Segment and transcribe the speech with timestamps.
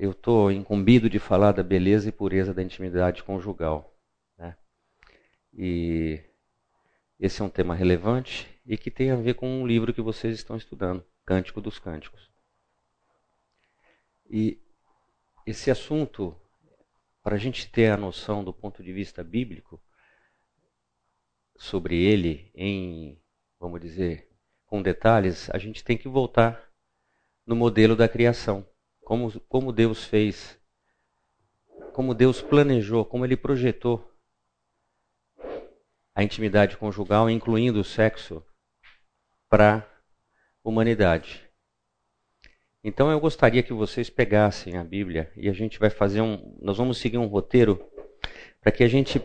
[0.00, 3.94] eu estou incumbido de falar da beleza e pureza da intimidade conjugal.
[4.38, 4.56] Né?
[5.52, 6.24] E
[7.18, 10.34] esse é um tema relevante e que tem a ver com um livro que vocês
[10.34, 12.30] estão estudando, Cântico dos Cânticos.
[14.30, 14.58] E
[15.46, 16.34] esse assunto,
[17.22, 19.78] para a gente ter a noção do ponto de vista bíblico
[21.58, 23.20] sobre ele, em,
[23.58, 24.30] vamos dizer,
[24.64, 26.72] com detalhes, a gente tem que voltar
[27.44, 28.66] no modelo da criação
[29.10, 30.56] como, como Deus fez,
[31.92, 34.08] como Deus planejou, como Ele projetou
[36.14, 38.40] a intimidade conjugal, incluindo o sexo,
[39.48, 39.84] para a
[40.62, 41.44] humanidade.
[42.84, 46.56] Então eu gostaria que vocês pegassem a Bíblia e a gente vai fazer um.
[46.62, 47.84] Nós vamos seguir um roteiro
[48.60, 49.20] para que a gente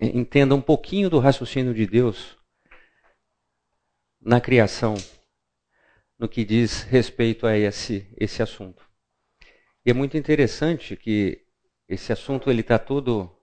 [0.00, 2.38] entenda um pouquinho do raciocínio de Deus
[4.18, 4.94] na criação
[6.20, 8.86] no que diz respeito a esse, esse assunto.
[9.86, 11.46] E é muito interessante que
[11.88, 13.34] esse assunto ele está todo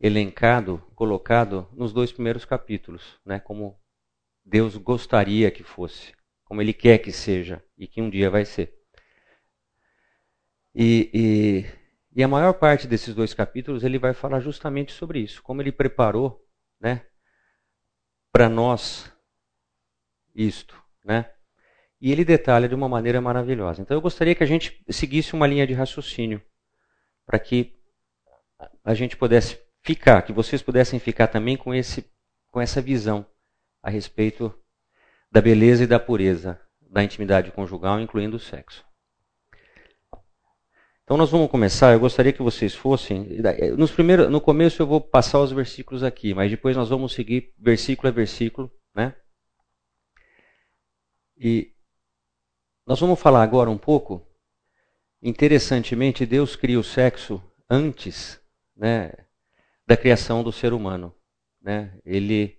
[0.00, 3.38] elencado, colocado nos dois primeiros capítulos, né?
[3.38, 3.80] Como
[4.44, 6.12] Deus gostaria que fosse,
[6.44, 8.76] como Ele quer que seja e que um dia vai ser.
[10.74, 11.64] E, e,
[12.16, 15.70] e a maior parte desses dois capítulos ele vai falar justamente sobre isso, como Ele
[15.70, 16.44] preparou,
[16.80, 17.06] né?
[18.32, 19.10] Para nós
[20.34, 21.35] isto, né?
[22.06, 23.82] E ele detalha de uma maneira maravilhosa.
[23.82, 26.40] Então eu gostaria que a gente seguisse uma linha de raciocínio
[27.26, 27.74] para que
[28.84, 32.08] a gente pudesse ficar, que vocês pudessem ficar também com, esse,
[32.52, 33.26] com essa visão
[33.82, 34.54] a respeito
[35.32, 38.84] da beleza e da pureza da intimidade conjugal, incluindo o sexo.
[41.02, 41.92] Então nós vamos começar.
[41.92, 43.26] Eu gostaria que vocês fossem.
[43.76, 47.52] Nos primeiros, no começo eu vou passar os versículos aqui, mas depois nós vamos seguir
[47.58, 49.12] versículo a versículo, né?
[51.36, 51.74] E
[52.86, 54.24] nós vamos falar agora um pouco.
[55.20, 58.40] Interessantemente, Deus cria o sexo antes
[58.76, 59.12] né,
[59.84, 61.12] da criação do ser humano.
[61.60, 61.98] Né?
[62.04, 62.56] Ele.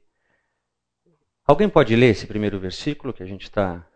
[1.46, 3.88] Alguém pode ler esse primeiro versículo que a gente está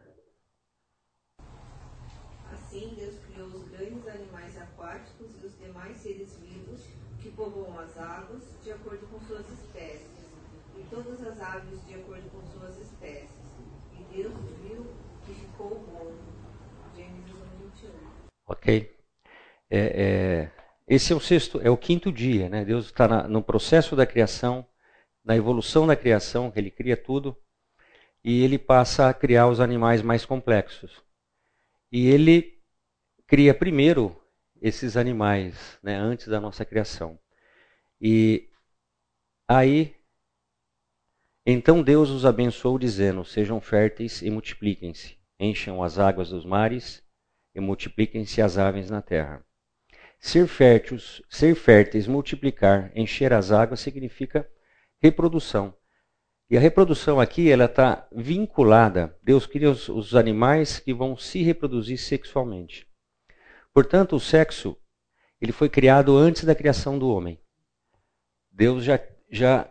[2.54, 6.80] Assim Deus criou os grandes animais aquáticos e os demais seres vivos
[7.22, 10.08] que povoam as águas, de acordo com suas espécies,
[10.78, 13.30] e todas as aves de acordo com suas espécies.
[14.00, 14.34] E Deus
[14.64, 14.86] viu
[15.34, 16.14] que ficou bom.
[16.96, 17.90] Gênesis 1, 21.
[18.48, 18.98] Ok?
[19.70, 20.52] É, é,
[20.88, 22.66] esse é o sexto, é o quinto dia, né?
[22.66, 24.66] Deus está no processo da criação,
[25.24, 27.38] na evolução da criação, ele cria tudo
[28.24, 31.04] e ele passa a criar os animais mais complexos.
[31.92, 32.62] E ele
[33.28, 34.22] cria primeiro
[34.62, 37.20] esses animais, né, antes da nossa criação.
[38.00, 38.50] E
[39.48, 39.96] aí,
[41.46, 47.04] então Deus os abençoou, dizendo: Sejam férteis e multipliquem-se, encham as águas dos mares
[47.56, 49.44] e multipliquem-se as aves na terra.
[50.20, 54.48] Ser férteis, ser férteis, multiplicar, encher as águas significa
[55.02, 55.74] reprodução.
[56.48, 59.18] E a reprodução aqui ela está vinculada.
[59.24, 62.88] Deus cria os, os animais que vão se reproduzir sexualmente.
[63.74, 64.78] Portanto, o sexo
[65.40, 67.42] ele foi criado antes da criação do homem.
[68.52, 69.00] Deus já,
[69.32, 69.68] já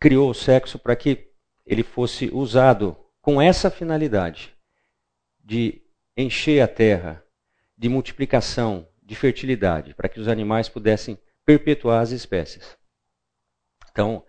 [0.00, 1.30] criou o sexo para que
[1.64, 4.53] ele fosse usado com essa finalidade
[5.44, 5.82] de
[6.16, 7.22] encher a terra,
[7.76, 12.78] de multiplicação, de fertilidade, para que os animais pudessem perpetuar as espécies.
[13.90, 14.24] Então,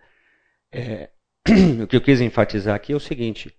[0.70, 1.10] é,
[1.82, 3.56] o que eu quis enfatizar aqui é o seguinte: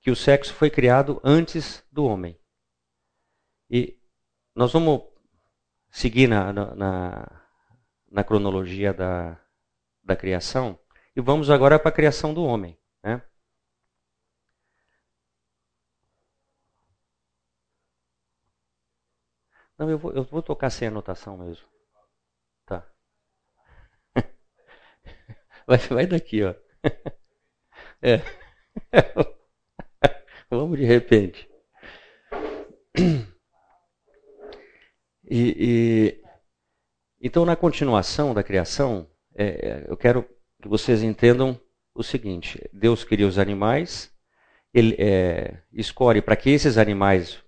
[0.00, 2.38] que o sexo foi criado antes do homem.
[3.70, 3.98] E
[4.54, 5.02] nós vamos
[5.90, 7.42] seguir na, na,
[8.10, 9.40] na cronologia da,
[10.02, 10.78] da criação
[11.14, 12.78] e vamos agora para a criação do homem.
[13.02, 13.22] Né?
[19.82, 21.66] Não, eu vou, eu vou tocar sem anotação mesmo.
[22.64, 22.86] Tá.
[25.66, 26.54] Vai, vai daqui, ó.
[28.00, 28.18] É.
[30.50, 31.48] Vamos de repente.
[35.28, 36.22] E, e,
[37.20, 40.22] então, na continuação da criação, é, é, eu quero
[40.60, 41.60] que vocês entendam
[41.92, 44.12] o seguinte: Deus cria os animais,
[44.72, 47.41] ele é, escolhe para que esses animais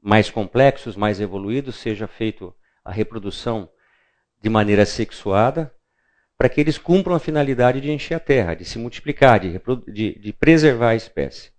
[0.00, 2.54] mais complexos, mais evoluídos, seja feito
[2.84, 3.68] a reprodução
[4.40, 5.74] de maneira sexuada,
[6.38, 10.18] para que eles cumpram a finalidade de encher a terra, de se multiplicar, de, de,
[10.18, 11.50] de preservar a espécie.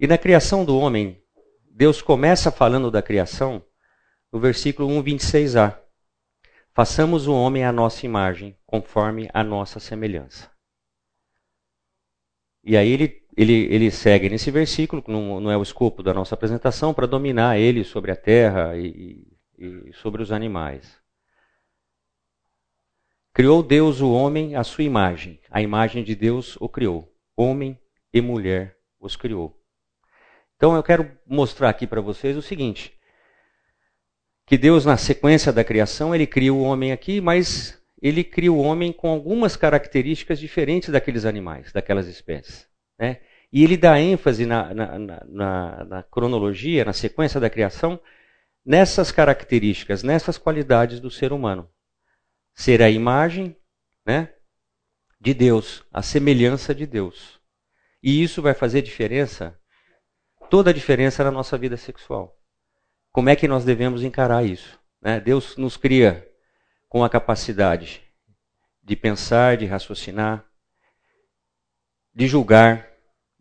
[0.00, 1.22] E na criação do homem,
[1.70, 3.64] Deus começa falando da criação
[4.32, 5.78] no versículo 1, 26a.
[6.74, 10.50] Façamos o homem à nossa imagem, conforme a nossa semelhança.
[12.64, 16.12] E aí ele ele, ele segue nesse versículo, que não, não é o escopo da
[16.12, 19.26] nossa apresentação, para dominar ele sobre a terra e,
[19.58, 21.00] e sobre os animais.
[23.32, 25.40] Criou Deus o homem à sua imagem.
[25.50, 27.10] A imagem de Deus o criou.
[27.34, 27.80] Homem
[28.12, 29.58] e mulher os criou.
[30.56, 32.92] Então eu quero mostrar aqui para vocês o seguinte:
[34.46, 38.58] que Deus, na sequência da criação, ele cria o homem aqui, mas ele cria o
[38.58, 42.71] homem com algumas características diferentes daqueles animais, daquelas espécies.
[43.02, 43.20] Né?
[43.52, 44.96] E ele dá ênfase na, na,
[45.26, 48.00] na, na, cronologia, na sequência da criação,
[48.64, 51.68] nessas características, nessas qualidades do ser humano.
[52.54, 53.56] Ser a imagem
[54.06, 54.32] né,
[55.20, 57.40] de Deus, a semelhança de Deus.
[58.00, 59.58] E isso vai fazer diferença,
[60.48, 62.38] toda a diferença na nossa vida sexual.
[63.10, 64.78] Como é que nós devemos encarar isso?
[65.00, 65.18] Né?
[65.18, 66.24] Deus nos cria
[66.88, 68.00] com a capacidade
[68.80, 70.44] de pensar, de raciocinar,
[72.14, 72.91] de julgar,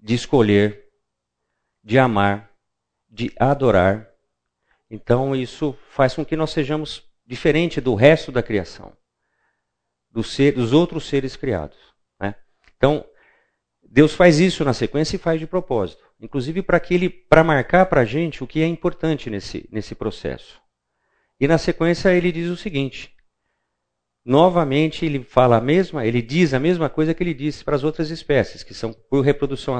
[0.01, 0.85] de escolher,
[1.83, 2.51] de amar,
[3.09, 4.09] de adorar.
[4.89, 8.95] Então isso faz com que nós sejamos diferente do resto da criação,
[10.09, 11.77] do ser, dos outros seres criados.
[12.19, 12.35] Né?
[12.75, 13.05] Então
[13.83, 17.85] Deus faz isso na sequência e faz de propósito, inclusive para que ele, para marcar
[17.85, 20.61] para a gente o que é importante nesse, nesse processo.
[21.39, 23.13] E na sequência ele diz o seguinte:
[24.23, 27.83] novamente ele fala a mesma, ele diz a mesma coisa que ele disse para as
[27.83, 29.79] outras espécies, que são por reprodução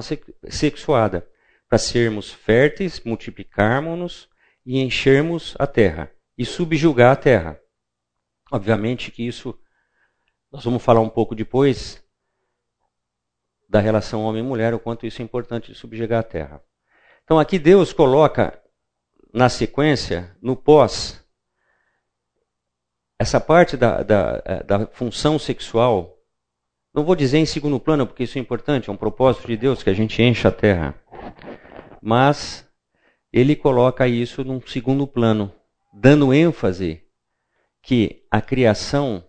[0.49, 1.27] sexuada,
[1.69, 4.27] para sermos férteis, multiplicarmos-nos
[4.65, 7.59] e enchermos a terra e subjugar a terra.
[8.51, 9.57] Obviamente que isso
[10.51, 12.03] nós vamos falar um pouco depois
[13.69, 16.61] da relação homem-mulher, o quanto isso é importante de subjugar a terra.
[17.23, 18.61] Então aqui Deus coloca
[19.33, 21.20] na sequência, no pós,
[23.21, 26.17] essa parte da, da, eh, da função sexual,
[26.91, 29.83] não vou dizer em segundo plano, porque isso é importante, é um propósito de Deus
[29.83, 30.95] que a gente encha a terra.
[32.01, 32.67] Mas
[33.31, 35.53] ele coloca isso num segundo plano,
[35.93, 37.03] dando ênfase
[37.83, 39.23] que a criação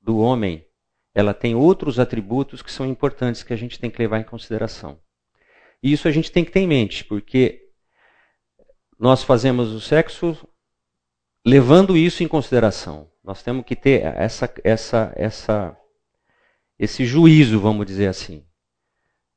[0.00, 0.64] do homem
[1.12, 5.00] ela tem outros atributos que são importantes que a gente tem que levar em consideração.
[5.82, 7.70] E isso a gente tem que ter em mente, porque
[9.00, 10.38] nós fazemos o sexo
[11.44, 13.10] levando isso em consideração.
[13.22, 15.76] Nós temos que ter essa, essa, essa,
[16.78, 18.46] esse juízo, vamos dizer assim.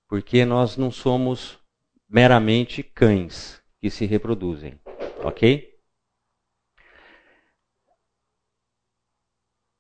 [0.08, 1.60] Porque nós não somos
[2.08, 4.80] meramente cães que se reproduzem.
[5.24, 5.74] Ok?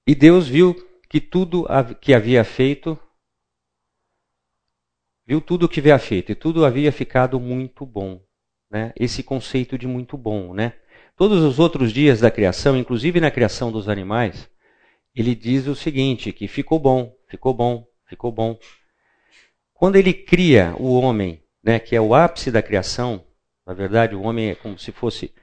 [0.08, 0.76] E Deus viu
[1.10, 1.66] que tudo
[2.00, 3.00] que havia feito,
[5.26, 8.24] viu tudo que havia feito, e tudo havia ficado muito bom.
[8.70, 8.94] Né?
[8.96, 10.54] Esse conceito de muito bom.
[10.54, 10.80] Né?
[11.18, 14.50] Todos os outros dias da criação, inclusive na criação dos animais,
[15.16, 18.60] ele diz o seguinte: que ficou bom, ficou bom, ficou bom.
[19.74, 23.26] Quando ele cria o homem, né, que é o ápice da criação,
[23.66, 25.34] na verdade, o homem é como se fosse.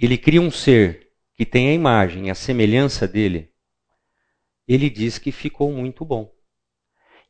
[0.00, 3.52] Ele cria um ser que tem a imagem, a semelhança dele.
[4.66, 6.32] Ele diz que ficou muito bom.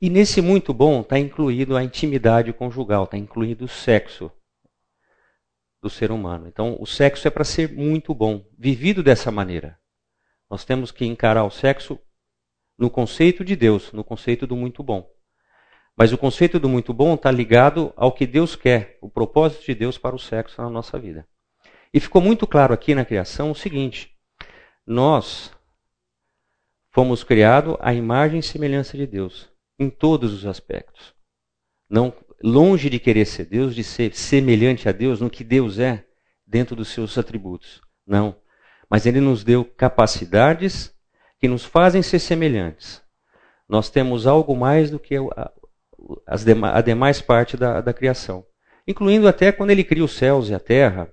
[0.00, 4.30] E nesse muito bom está incluído a intimidade conjugal, está incluído o sexo
[5.80, 6.48] do ser humano.
[6.48, 9.78] Então, o sexo é para ser muito bom, vivido dessa maneira.
[10.50, 11.98] Nós temos que encarar o sexo
[12.78, 15.10] no conceito de Deus, no conceito do muito bom.
[15.96, 19.75] Mas o conceito do muito bom está ligado ao que Deus quer, o propósito de
[19.75, 21.26] Deus para o sexo na nossa vida.
[21.93, 24.17] E ficou muito claro aqui na criação o seguinte:
[24.86, 25.53] nós
[26.91, 31.14] fomos criados à imagem e semelhança de Deus, em todos os aspectos.
[31.91, 36.04] Não longe de querer ser Deus, de ser semelhante a Deus no que Deus é
[36.46, 37.80] dentro dos seus atributos.
[38.06, 38.36] Não.
[38.88, 40.94] Mas Ele nos deu capacidades
[41.38, 43.02] que nos fazem ser semelhantes.
[43.68, 45.52] Nós temos algo mais do que a,
[46.26, 48.46] a demais parte da, da criação.
[48.86, 51.12] Incluindo até quando Ele cria os céus e a terra,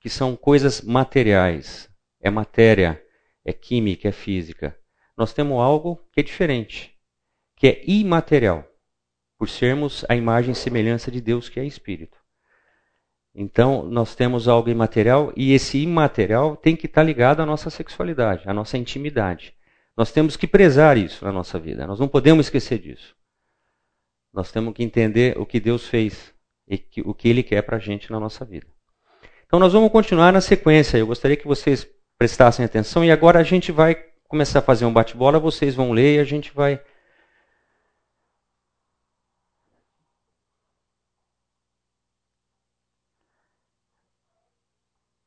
[0.00, 1.90] que são coisas materiais.
[2.20, 3.02] É matéria,
[3.44, 4.76] é química, é física.
[5.16, 6.94] Nós temos algo que é diferente,
[7.56, 8.67] que é imaterial
[9.38, 12.18] por sermos a imagem e semelhança de Deus que é Espírito.
[13.34, 18.42] Então, nós temos algo imaterial e esse imaterial tem que estar ligado à nossa sexualidade,
[18.46, 19.54] à nossa intimidade.
[19.96, 23.14] Nós temos que prezar isso na nossa vida, nós não podemos esquecer disso.
[24.34, 26.34] Nós temos que entender o que Deus fez
[26.68, 28.66] e o que Ele quer para a gente na nossa vida.
[29.46, 30.98] Então, nós vamos continuar na sequência.
[30.98, 33.94] Eu gostaria que vocês prestassem atenção e agora a gente vai
[34.28, 36.82] começar a fazer um bate-bola, vocês vão ler e a gente vai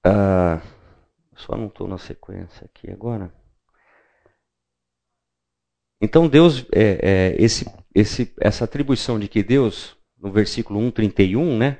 [0.04, 0.62] Ah,
[1.36, 3.34] só não estou na sequência aqui agora.
[6.02, 11.80] Então Deus, é, é, esse, esse, essa atribuição de que Deus no versículo 1:31, né?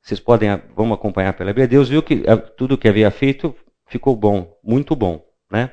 [0.00, 1.68] Vocês podem, vamos acompanhar pela Bíblia.
[1.68, 2.24] Deus viu que
[2.56, 3.54] tudo que havia feito
[3.86, 5.70] ficou bom, muito bom, né?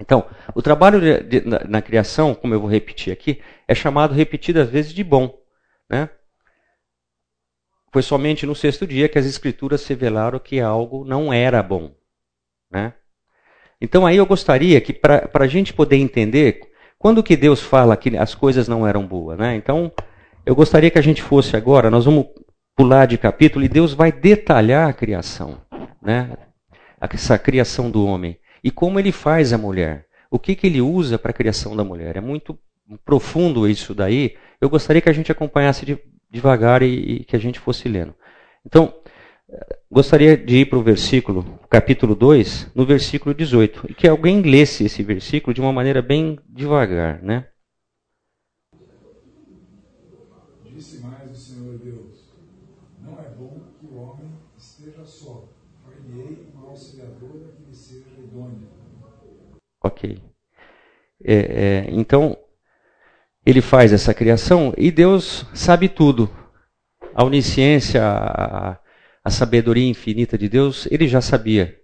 [0.00, 4.14] Então, o trabalho de, de, na, na, criação, como eu vou repetir aqui, é chamado
[4.14, 5.36] repetidas vezes de bom,
[5.90, 6.08] né?
[7.92, 11.92] Foi somente no sexto dia que as escrituras revelaram que algo não era bom,
[12.70, 12.92] né?
[13.80, 16.60] Então aí eu gostaria que para a gente poder entender
[16.98, 19.54] quando que Deus fala que as coisas não eram boas, né?
[19.56, 19.92] Então
[20.44, 22.26] eu gostaria que a gente fosse agora, nós vamos
[22.76, 25.60] pular de capítulo e Deus vai detalhar a criação,
[26.02, 26.36] né?
[27.00, 30.06] Essa criação do homem e como ele faz a mulher.
[30.30, 32.16] O que, que ele usa para a criação da mulher?
[32.16, 32.58] É muito
[33.04, 34.36] profundo isso daí.
[34.60, 35.98] Eu gostaria que a gente acompanhasse de,
[36.30, 38.14] devagar e, e, que a gente fosse lendo.
[38.64, 38.94] Então,
[39.90, 44.84] gostaria de ir para o versículo, capítulo 2, no versículo 18, e que alguém lesse
[44.84, 47.46] esse versículo de uma maneira bem devagar, né?
[59.80, 60.22] Ok.
[61.24, 62.36] É, é, então,
[63.48, 66.30] ele faz essa criação e Deus sabe tudo.
[67.14, 68.78] A onisciência, a,
[69.24, 71.74] a sabedoria infinita de Deus, ele já sabia.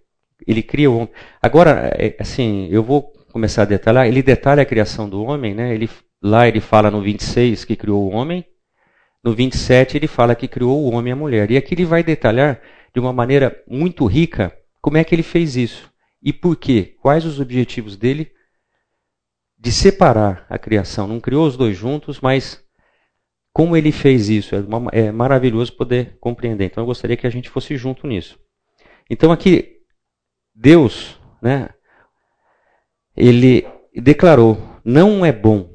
[0.45, 1.09] Ele cria o homem.
[1.41, 4.05] Agora, é, assim, eu vou começar a detalhar.
[4.05, 5.73] Ele detalha a criação do homem, né?
[5.73, 5.89] Ele,
[6.21, 8.45] lá ele fala no 26 que criou o homem.
[9.23, 11.49] No 27 ele fala que criou o homem e a mulher.
[11.49, 12.61] E aqui ele vai detalhar
[12.93, 15.91] de uma maneira muito rica como é que ele fez isso.
[16.21, 16.93] E por quê?
[17.01, 18.29] Quais os objetivos dele
[19.65, 21.07] de separar a criação?
[21.07, 22.63] Não criou os dois juntos, mas
[23.51, 24.53] como ele fez isso?
[24.53, 26.65] É, uma, é maravilhoso poder compreender.
[26.65, 28.39] Então eu gostaria que a gente fosse junto nisso.
[29.09, 29.77] Então aqui,
[30.53, 31.69] Deus, né,
[33.17, 35.67] ele declarou: não é bom.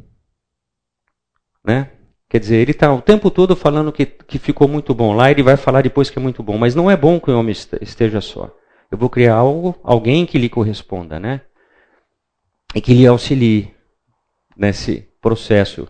[1.64, 1.90] Né?
[2.28, 5.12] Quer dizer, ele está o tempo todo falando que, que ficou muito bom.
[5.12, 6.56] Lá ele vai falar depois que é muito bom.
[6.56, 8.56] Mas não é bom que o homem esteja só.
[8.88, 11.40] Eu vou criar algo, alguém que lhe corresponda, né?
[12.72, 13.79] E que lhe auxilie
[14.60, 15.88] nesse processo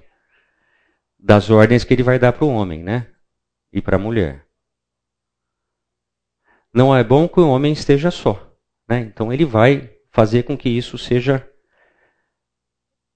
[1.18, 3.08] das ordens que ele vai dar para o homem, né?
[3.72, 4.46] E para a mulher.
[6.72, 8.56] Não é bom que o homem esteja só,
[8.88, 9.00] né?
[9.00, 11.44] Então ele vai fazer com que isso seja,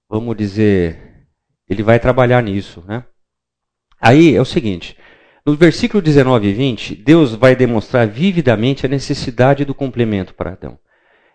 [0.09, 1.25] vamos dizer,
[1.69, 3.05] ele vai trabalhar nisso, né?
[3.99, 4.97] Aí é o seguinte,
[5.45, 10.77] no versículo 19 e 20, Deus vai demonstrar vividamente a necessidade do complemento para Adão.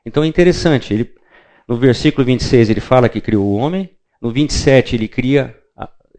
[0.04, 1.14] Então é interessante, ele,
[1.66, 5.56] no versículo 26 ele fala que criou o homem, no 27 ele cria,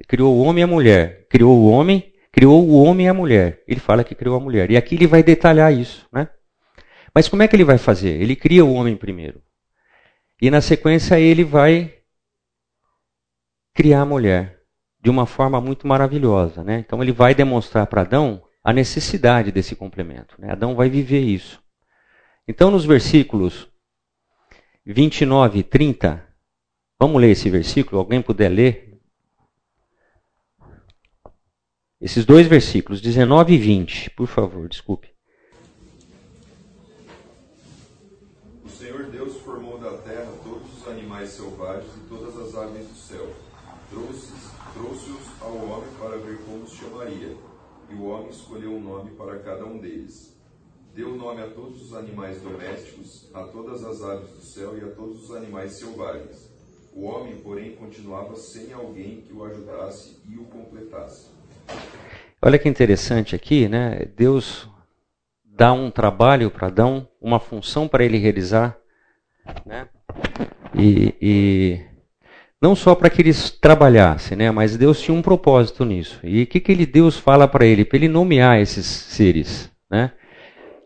[0.07, 3.63] criou o homem e a mulher, criou o homem, criou o homem e a mulher.
[3.67, 4.71] Ele fala que criou a mulher.
[4.71, 6.29] E aqui ele vai detalhar isso, né?
[7.13, 8.21] Mas como é que ele vai fazer?
[8.21, 9.41] Ele cria o homem primeiro.
[10.41, 11.93] E na sequência ele vai
[13.73, 14.61] criar a mulher
[15.01, 16.63] de uma forma muito maravilhosa.
[16.63, 16.79] Né?
[16.79, 20.35] Então ele vai demonstrar para Adão a necessidade desse complemento.
[20.39, 20.51] Né?
[20.51, 21.61] Adão vai viver isso.
[22.47, 23.69] Então nos versículos
[24.85, 26.25] 29 e 30,
[27.01, 27.97] vamos ler esse versículo?
[27.97, 29.01] Alguém puder ler?
[31.99, 35.09] Esses dois versículos, 19 e 20, por favor, desculpe.
[38.63, 42.95] O Senhor Deus formou da terra todos os animais selvagens e todas as aves do
[42.95, 43.33] céu.
[43.89, 44.33] Trouxe
[44.73, 47.35] trouxe-os ao homem para ver como os chamaria,
[47.89, 50.39] e o homem escolheu um nome para cada um deles.
[50.93, 54.91] Deu nome a todos os animais domésticos, a todas as aves do céu e a
[54.91, 56.50] todos os animais selvagens.
[56.93, 61.31] O homem, porém, continuava sem alguém que o ajudasse e o completasse.
[62.41, 64.07] Olha que interessante aqui, né?
[64.15, 64.69] Deus
[65.45, 68.77] dá um trabalho para Adão, uma função para ele realizar,
[69.65, 69.87] né?
[70.75, 71.81] E, e
[72.61, 74.51] não só para que eles trabalhassem, né?
[74.51, 76.19] mas Deus tinha um propósito nisso.
[76.23, 77.83] E o que, que ele, Deus fala para ele?
[77.83, 79.71] Para ele nomear esses seres.
[79.89, 80.11] Né?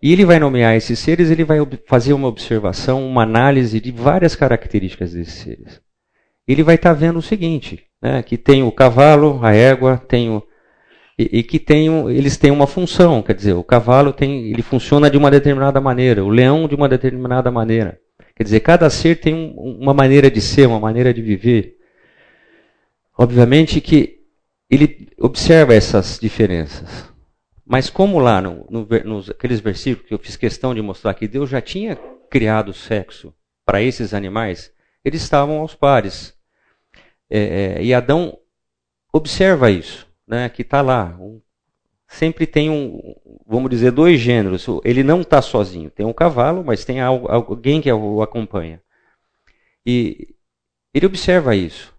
[0.02, 4.36] E ele vai nomear esses seres, ele vai fazer uma observação, uma análise de várias
[4.36, 5.85] características desses seres.
[6.48, 8.22] Ele vai estar tá vendo o seguinte, né?
[8.24, 10.44] que tem o cavalo, a égua, tem o,
[11.18, 15.10] e, e, que tem, eles têm uma função, quer dizer, o cavalo tem, ele funciona
[15.10, 18.00] de uma determinada maneira, o leão de uma determinada maneira.
[18.36, 21.78] Quer dizer, cada ser tem um, uma maneira de ser, uma maneira de viver.
[23.18, 24.20] Obviamente que
[24.70, 27.10] ele observa essas diferenças.
[27.66, 31.28] Mas como lá no, no, nos aqueles versículos que eu fiz questão de mostrar que
[31.28, 31.96] Deus já tinha
[32.30, 33.34] criado o sexo
[33.66, 34.72] para esses animais,
[35.04, 36.35] eles estavam aos pares.
[37.30, 37.40] É,
[37.80, 38.38] é, e Adão
[39.12, 41.18] observa isso, né, que está lá.
[41.20, 41.42] Um,
[42.08, 43.16] sempre tem um,
[43.46, 44.66] vamos dizer, dois gêneros.
[44.84, 45.90] Ele não está sozinho.
[45.90, 48.82] Tem um cavalo, mas tem alguém que o acompanha.
[49.86, 50.36] E
[50.94, 51.94] ele observa isso.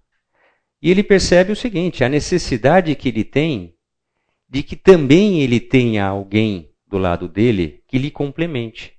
[0.80, 3.74] E ele percebe o seguinte: a necessidade que ele tem
[4.48, 8.94] de que também ele tenha alguém do lado dele que lhe complemente.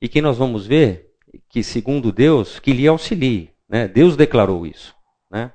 [0.00, 1.10] E que nós vamos ver
[1.48, 3.50] que, segundo Deus, que lhe auxilie.
[3.68, 3.88] Né?
[3.88, 4.93] Deus declarou isso.
[5.34, 5.50] Né?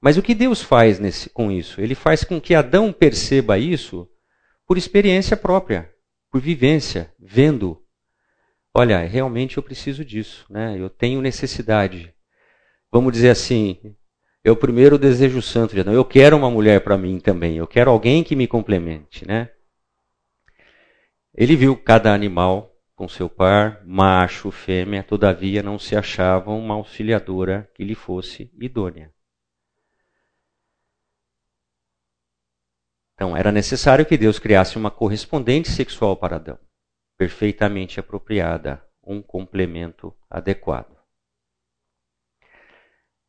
[0.00, 1.80] Mas o que Deus faz nesse, com isso?
[1.80, 4.10] Ele faz com que Adão perceba isso
[4.66, 5.88] por experiência própria,
[6.28, 7.80] por vivência, vendo.
[8.74, 10.76] Olha, realmente eu preciso disso, né?
[10.76, 12.12] eu tenho necessidade.
[12.90, 13.94] Vamos dizer assim,
[14.42, 15.94] é o primeiro desejo santo de Adão.
[15.94, 17.56] Eu quero uma mulher para mim também.
[17.56, 19.50] Eu quero alguém que me complemente, né?
[21.32, 27.70] Ele viu cada animal com seu par, macho, fêmea, todavia não se achava uma auxiliadora
[27.74, 29.12] que lhe fosse idônea.
[33.20, 36.58] Então, era necessário que Deus criasse uma correspondente sexual para Adão,
[37.18, 40.96] perfeitamente apropriada, um complemento adequado.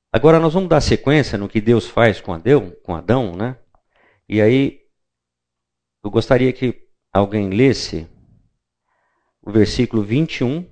[0.09, 3.59] Agora nós vamos dar sequência no que Deus faz com Adão, com Adão, né?
[4.29, 4.79] E aí
[6.01, 8.07] eu gostaria que alguém lesse
[9.41, 10.71] o versículo 21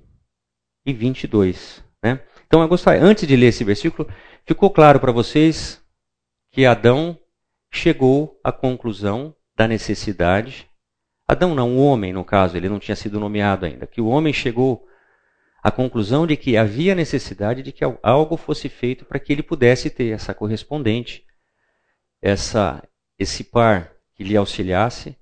[0.86, 2.24] e 22, né?
[2.46, 4.08] Então eu gostaria, antes de ler esse versículo,
[4.46, 5.78] ficou claro para vocês
[6.50, 7.19] que Adão
[7.70, 10.68] chegou à conclusão da necessidade.
[11.26, 13.86] Adão não, o homem, no caso, ele não tinha sido nomeado ainda.
[13.86, 14.86] Que o homem chegou
[15.62, 19.88] à conclusão de que havia necessidade de que algo fosse feito para que ele pudesse
[19.90, 21.24] ter essa correspondente,
[22.20, 22.82] essa,
[23.18, 25.16] esse par que lhe auxiliasse,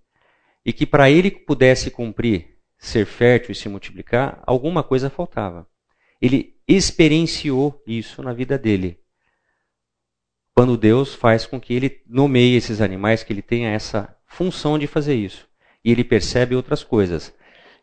[0.65, 5.67] e que para ele pudesse cumprir, ser fértil e se multiplicar, alguma coisa faltava.
[6.21, 9.01] Ele experienciou isso na vida dele
[10.59, 14.89] quando Deus faz com que ele nomeie esses animais, que ele tenha essa função de
[14.89, 15.49] fazer isso.
[15.85, 17.33] E ele percebe outras coisas.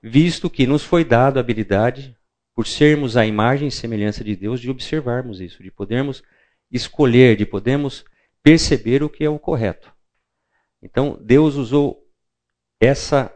[0.04, 2.18] Visto que nos foi dado a habilidade,
[2.54, 6.22] por sermos a imagem e semelhança de Deus, de observarmos isso, de podermos
[6.70, 8.04] escolher, de podermos
[8.44, 9.90] perceber o que é o correto.
[10.82, 12.06] Então, Deus usou
[12.78, 13.34] essa,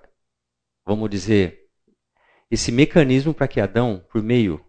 [0.85, 1.61] vamos dizer,
[2.51, 4.59] esse mecanismo para que Adão, por meio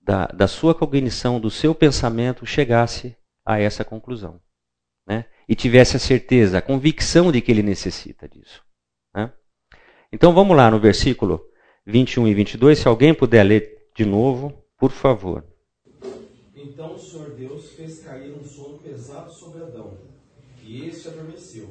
[0.00, 4.40] da, da sua cognição, do seu pensamento, chegasse a essa conclusão.
[5.06, 5.26] Né?
[5.48, 8.62] E tivesse a certeza, a convicção de que ele necessita disso.
[9.14, 9.32] Né?
[10.10, 11.44] Então vamos lá no versículo
[11.86, 15.44] 21 e 22, se alguém puder ler de novo, por favor.
[16.54, 19.98] Então o Senhor Deus fez cair um sono pesado sobre Adão,
[20.62, 21.68] e este adormeceu,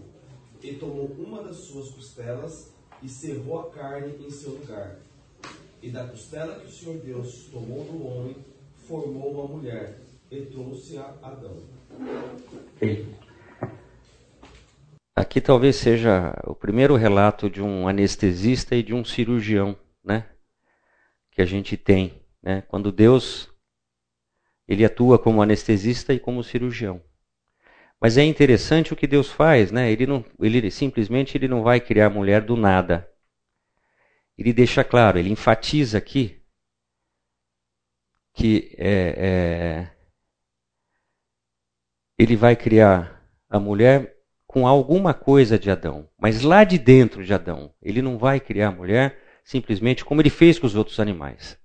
[0.62, 5.00] e tomou uma das suas costelas e cerrou a carne em seu lugar.
[5.82, 8.38] E da costela que o Senhor Deus tomou do homem,
[8.88, 9.98] formou uma mulher
[10.38, 11.64] e trouxe a Adão.
[15.16, 20.28] Aqui talvez seja o primeiro relato de um anestesista e de um cirurgião, né?
[21.32, 22.62] Que a gente tem, né?
[22.64, 23.52] Quando Deus
[24.68, 27.02] ele atua como anestesista e como cirurgião.
[28.00, 29.92] Mas é interessante o que Deus faz, né?
[29.92, 33.10] Ele não, ele simplesmente ele não vai criar a mulher do nada.
[34.38, 36.44] Ele deixa claro, ele enfatiza aqui
[38.34, 39.93] que é, é,
[42.24, 44.16] ele vai criar a mulher
[44.48, 47.74] com alguma coisa de Adão, mas lá de dentro de Adão.
[47.82, 51.58] Ele não vai criar a mulher simplesmente como ele fez com os outros animais.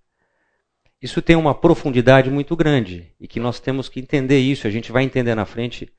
[1.01, 4.66] Isso tem uma profundidade muito grande e que nós temos que entender isso.
[4.66, 5.92] A gente vai entender na frente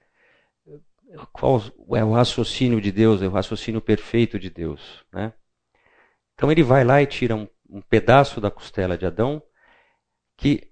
[1.31, 1.61] qual
[1.95, 5.05] é o raciocínio de Deus, é o raciocínio perfeito de Deus.
[5.13, 5.31] Né?
[6.33, 9.41] Então ele vai lá e tira um, um pedaço da costela de Adão
[10.35, 10.68] que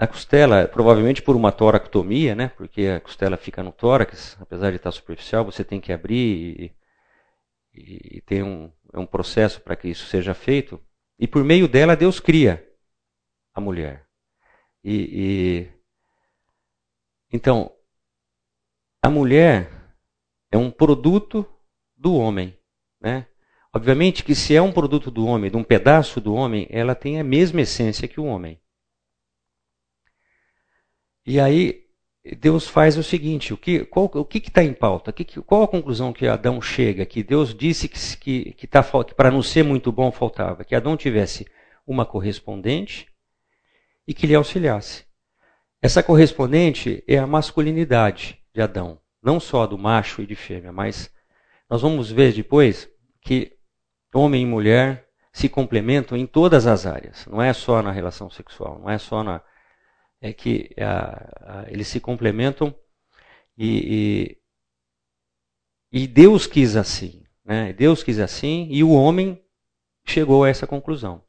[0.00, 2.48] a costela, provavelmente por uma toractomia, né?
[2.56, 6.74] Porque a costela fica no tórax, apesar de estar superficial, você tem que abrir
[7.74, 10.80] e, e tem um, é um processo para que isso seja feito.
[11.18, 12.66] E por meio dela Deus cria
[13.52, 14.06] a mulher.
[14.82, 15.70] E, e
[17.30, 17.70] então
[19.02, 19.70] a mulher
[20.50, 21.44] é um produto
[21.94, 22.56] do homem,
[22.98, 23.26] né?
[23.70, 27.20] Obviamente que se é um produto do homem, de um pedaço do homem, ela tem
[27.20, 28.58] a mesma essência que o homem.
[31.26, 31.84] E aí
[32.38, 35.12] Deus faz o seguinte: o que qual, o que está em pauta?
[35.12, 37.06] Que, qual a conclusão que Adão chega?
[37.06, 40.74] Que Deus disse que, que, que, tá, que para não ser muito bom faltava que
[40.74, 41.46] Adão tivesse
[41.86, 43.08] uma correspondente
[44.06, 45.04] e que lhe auxiliasse.
[45.82, 51.10] Essa correspondente é a masculinidade de Adão, não só do macho e de fêmea, mas
[51.70, 52.88] nós vamos ver depois
[53.22, 53.56] que
[54.12, 58.78] homem e mulher se complementam em todas as áreas, não é só na relação sexual,
[58.80, 59.40] não é só na,
[60.20, 62.74] é que a, a, eles se complementam
[63.56, 64.36] e,
[65.92, 67.24] e, e, Deus quis assim.
[67.44, 67.72] Né?
[67.72, 69.42] Deus quis assim e o homem
[70.04, 71.24] chegou a essa conclusão.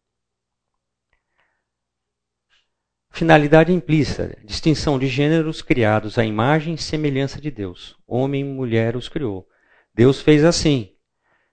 [3.11, 7.97] Finalidade implícita: distinção de gêneros criados à imagem e semelhança de Deus.
[8.07, 9.47] Homem e mulher os criou.
[9.93, 10.95] Deus fez assim,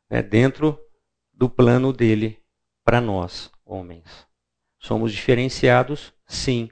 [0.09, 0.79] né, dentro
[1.33, 2.41] do plano dele
[2.85, 4.27] para nós, homens.
[4.79, 6.71] Somos diferenciados, sim.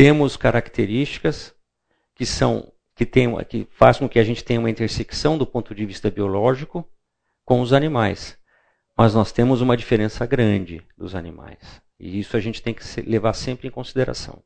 [0.00, 1.54] Temos características
[2.14, 5.74] que são que, tem, que fazem com que a gente tenha uma intersecção do ponto
[5.74, 6.90] de vista biológico
[7.44, 8.38] com os animais.
[8.96, 11.82] Mas nós temos uma diferença grande dos animais.
[11.98, 14.42] E isso a gente tem que levar sempre em consideração.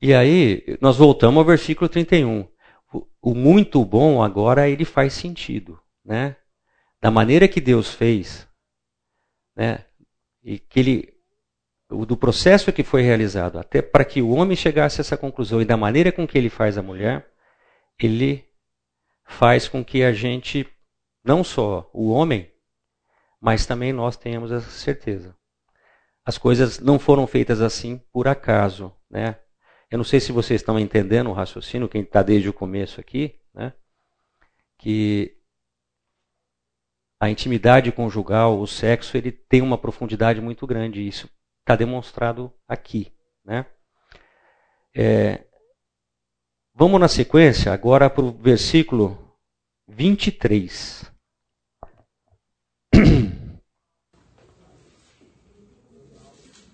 [0.00, 2.48] E aí, nós voltamos ao versículo 31.
[3.20, 6.34] O muito bom agora ele faz sentido, né?
[6.98, 8.48] Da maneira que Deus fez,
[9.54, 9.84] né?
[10.42, 11.12] E que ele
[12.06, 15.64] do processo que foi realizado, até para que o homem chegasse a essa conclusão e
[15.64, 17.30] da maneira com que ele faz a mulher,
[17.98, 18.48] ele
[19.24, 20.66] faz com que a gente,
[21.22, 22.50] não só o homem,
[23.40, 25.36] mas também nós tenhamos essa certeza.
[26.24, 29.36] As coisas não foram feitas assim por acaso, né?
[29.90, 33.38] Eu não sei se vocês estão entendendo o raciocínio, quem está desde o começo aqui,
[33.52, 33.72] né?
[34.78, 35.36] Que
[37.22, 41.06] a intimidade conjugal, o sexo, ele tem uma profundidade muito grande.
[41.06, 41.30] Isso
[41.60, 43.12] está demonstrado aqui.
[43.44, 43.64] Né?
[44.92, 45.44] É,
[46.74, 49.16] vamos na sequência agora para o versículo
[49.86, 51.08] 23.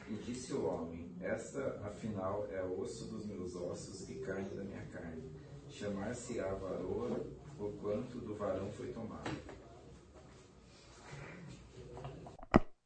[0.09, 4.87] E disse o homem: Esta, afinal, é osso dos meus ossos e carne da minha
[4.87, 5.31] carne.
[5.69, 7.21] Chamar-se-á varoa,
[7.59, 9.59] o quanto do varão foi tomado.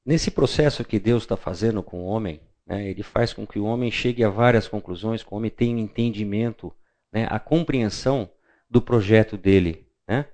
[0.04, 3.64] Nesse processo que Deus está fazendo com o homem, né, ele faz com que o
[3.64, 6.74] homem chegue a várias conclusões, que o homem tenha um entendimento,
[7.12, 8.28] né, a compreensão
[8.68, 10.26] do projeto dele, né,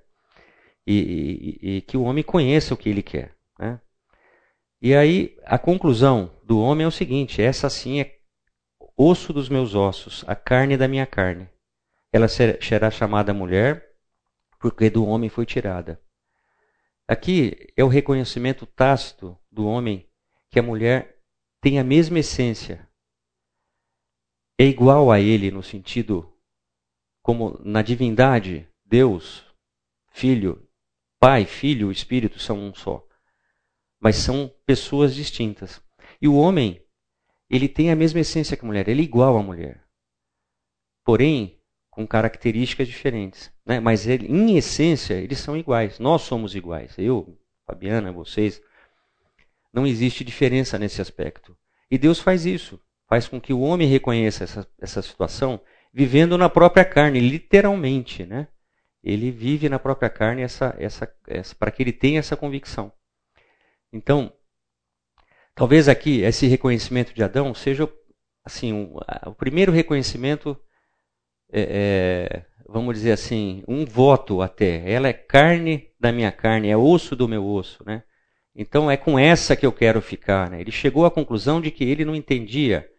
[0.87, 3.35] e, e, e, que o homem conheça o que ele quer.
[3.59, 3.79] Né.
[4.81, 8.17] E aí a conclusão do homem é o seguinte: essa sim é
[8.97, 11.47] osso dos meus ossos, a carne da minha carne.
[12.11, 13.87] Ela será chamada mulher,
[14.59, 16.01] porque do homem foi tirada.
[17.09, 20.07] Aqui é o reconhecimento tácito do homem
[20.47, 21.19] que a mulher
[21.59, 22.87] tem a mesma essência.
[24.59, 26.31] É igual a ele no sentido
[27.23, 29.43] como na divindade, Deus,
[30.11, 30.69] Filho,
[31.19, 33.03] Pai, Filho, Espírito são um só.
[33.99, 35.81] Mas são pessoas distintas.
[36.21, 36.79] E o homem,
[37.49, 39.83] ele tem a mesma essência que a mulher, ele é igual à mulher.
[41.03, 41.58] Porém,
[41.99, 43.51] com características diferentes.
[43.65, 43.81] Né?
[43.81, 45.99] Mas ele, em essência, eles são iguais.
[45.99, 46.93] Nós somos iguais.
[46.97, 48.61] Eu, Fabiana, vocês.
[49.73, 51.57] Não existe diferença nesse aspecto.
[51.91, 52.79] E Deus faz isso.
[53.05, 55.59] Faz com que o homem reconheça essa, essa situação
[55.93, 58.25] vivendo na própria carne, literalmente.
[58.25, 58.47] Né?
[59.03, 62.93] Ele vive na própria carne essa, essa, essa, para que ele tenha essa convicção.
[63.91, 64.31] Então,
[65.53, 67.91] talvez aqui esse reconhecimento de Adão seja
[68.45, 68.89] assim
[69.25, 70.57] o primeiro reconhecimento,
[71.51, 74.89] é, é, vamos dizer assim, um voto até.
[74.89, 78.03] Ela é carne da minha carne, é osso do meu osso, né?
[78.55, 80.49] Então é com essa que eu quero ficar.
[80.49, 80.61] Né?
[80.61, 82.89] Ele chegou à conclusão de que ele não entendia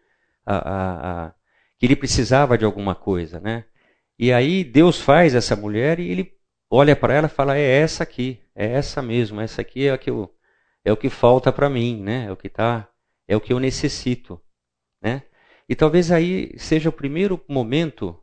[0.45, 1.33] a, a, a,
[1.77, 3.65] que ele precisava de alguma coisa, né?
[4.17, 6.33] E aí Deus faz essa mulher e ele
[6.69, 9.97] olha para ela e fala: é essa aqui, é essa mesmo, essa aqui é, a
[9.97, 10.33] que eu,
[10.85, 12.25] é o que falta para mim, né?
[12.27, 12.87] É o que tá,
[13.27, 14.41] é o que eu necessito,
[15.01, 15.23] né?
[15.67, 18.20] E talvez aí seja o primeiro momento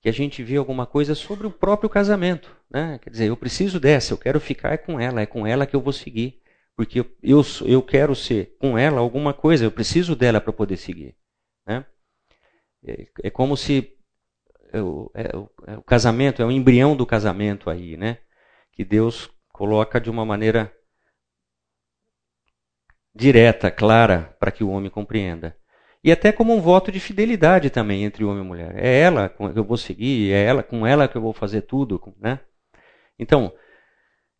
[0.00, 2.56] que a gente vê alguma coisa sobre o próprio casamento.
[2.70, 2.98] Né?
[3.02, 5.80] Quer dizer, eu preciso dessa, eu quero ficar com ela, é com ela que eu
[5.80, 6.42] vou seguir.
[6.76, 10.76] Porque eu, eu, eu quero ser com ela alguma coisa, eu preciso dela para poder
[10.76, 11.16] seguir.
[11.66, 11.84] Né?
[12.86, 13.96] É, é, como se
[14.72, 18.18] é, o, é, o casamento, é o embrião do casamento aí, né?
[18.72, 20.70] que Deus coloca de uma maneira
[23.14, 25.56] direta, clara, para que o homem compreenda.
[26.06, 28.76] E até como um voto de fidelidade também entre homem e mulher.
[28.76, 32.00] É ela que eu vou seguir, é ela com ela que eu vou fazer tudo,
[32.20, 32.38] né?
[33.18, 33.52] Então,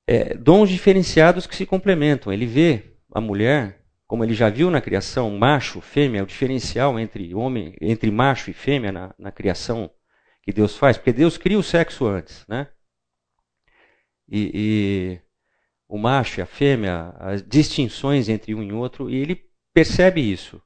[0.07, 2.33] é, dons diferenciados que se complementam.
[2.33, 7.35] Ele vê a mulher, como ele já viu na criação, macho, fêmea, o diferencial entre
[7.35, 9.91] homem, entre macho e fêmea na, na criação
[10.43, 12.69] que Deus faz, porque Deus cria o sexo antes, né?
[14.29, 15.21] E, e
[15.89, 20.63] o macho e a fêmea, as distinções entre um e outro, e ele percebe isso.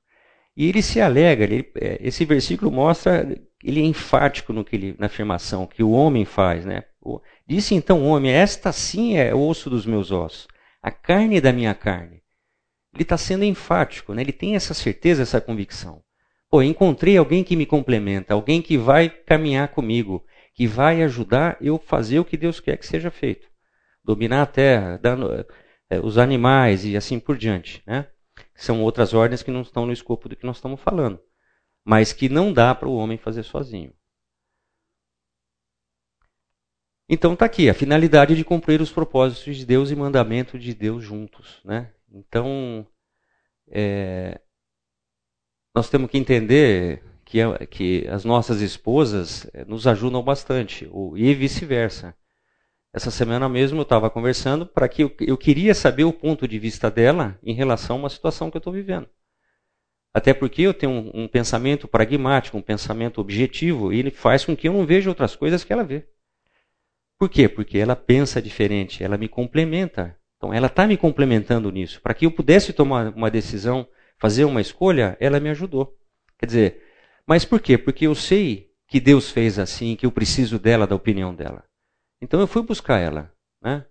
[0.60, 3.26] E ele se alegra, ele, é, esse versículo mostra,
[3.64, 6.84] ele é enfático no que ele, na afirmação que o homem faz, né?
[7.48, 10.46] Disse então o homem: Esta sim é osso dos meus ossos,
[10.82, 12.22] a carne da minha carne.
[12.92, 14.20] Ele está sendo enfático, né?
[14.20, 16.02] ele tem essa certeza, essa convicção.
[16.50, 21.78] Pô, encontrei alguém que me complementa, alguém que vai caminhar comigo, que vai ajudar eu
[21.78, 23.48] fazer o que Deus quer que seja feito.
[24.04, 25.32] Dominar a terra, dando,
[25.88, 27.82] é, os animais e assim por diante.
[27.86, 28.06] Né?
[28.60, 31.18] são outras ordens que não estão no escopo do que nós estamos falando,
[31.84, 33.94] mas que não dá para o homem fazer sozinho.
[37.08, 41.02] Então está aqui a finalidade de cumprir os propósitos de Deus e mandamento de Deus
[41.02, 41.92] juntos, né?
[42.12, 42.86] Então
[43.68, 44.40] é,
[45.74, 52.14] nós temos que entender que, que as nossas esposas é, nos ajudam bastante, e vice-versa.
[52.92, 56.58] Essa semana mesmo eu estava conversando para que eu, eu, queria saber o ponto de
[56.58, 59.08] vista dela em relação a uma situação que eu estou vivendo.
[60.12, 64.56] Até porque eu tenho um, um, pensamento pragmático, um pensamento objetivo, e ele faz com
[64.56, 66.04] que eu não veja outras coisas que ela vê.
[67.16, 67.48] Por quê?
[67.48, 70.16] Porque ela pensa diferente, ela me complementa.
[70.36, 72.00] Então ela está me complementando nisso.
[72.00, 73.86] Para que eu pudesse tomar uma decisão,
[74.18, 75.96] fazer uma escolha, ela me ajudou.
[76.36, 76.82] Quer dizer,
[77.24, 77.78] mas por quê?
[77.78, 81.69] Porque eu sei que Deus fez assim, que eu preciso dela, da opinião dela.
[82.20, 83.32] Então eu fui buscar ela.
[83.62, 83.84] Né?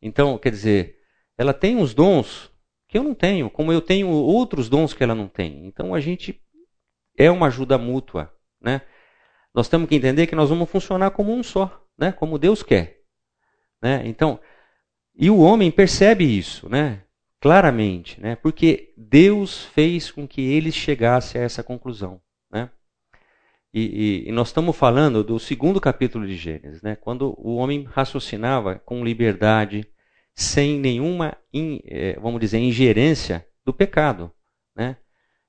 [0.00, 0.98] Então, quer dizer,
[1.36, 2.50] ela tem uns dons
[2.86, 5.66] que eu não tenho, como eu tenho outros dons que ela não tem.
[5.66, 6.42] Então a gente
[7.16, 8.32] é uma ajuda mútua.
[8.60, 8.80] Né?
[9.54, 12.12] Nós temos que entender que nós vamos funcionar como um só, né?
[12.12, 13.02] como Deus quer.
[13.82, 14.02] Né?
[14.06, 14.40] Então,
[15.14, 17.02] e o homem percebe isso, né?
[17.40, 18.36] claramente, né?
[18.36, 22.20] porque Deus fez com que ele chegasse a essa conclusão.
[23.72, 23.80] E,
[24.24, 26.96] e, e, nós estamos falando do segundo capítulo de Gênesis, né?
[26.96, 29.86] quando o homem raciocinava com liberdade,
[30.34, 34.32] sem nenhuma, in, é, vamos dizer, ingerência do pecado.
[34.74, 34.96] Né?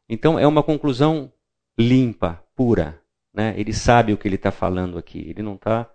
[0.08, 1.32] Então é uma conclusão
[1.78, 3.02] limpa, pura.
[3.34, 3.54] Né?
[3.58, 5.30] Ele sabe o que ele está falando aqui.
[5.30, 5.90] Ele não está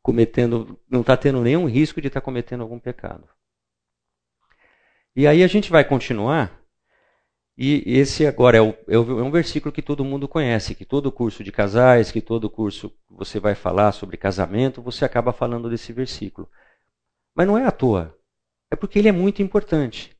[0.00, 3.28] cometendo, não está tendo nenhum risco de estar tá cometendo algum pecado.
[5.14, 6.58] E aí a gente vai continuar
[7.58, 11.42] e esse agora é, o, é, um versículo que todo mundo conhece, que todo curso
[11.42, 15.90] de casais, que todo curso que você vai falar sobre casamento, você acaba falando desse
[15.90, 16.50] versículo.
[17.34, 18.14] Mas não é à toa.
[18.70, 20.14] É porque ele é muito importante.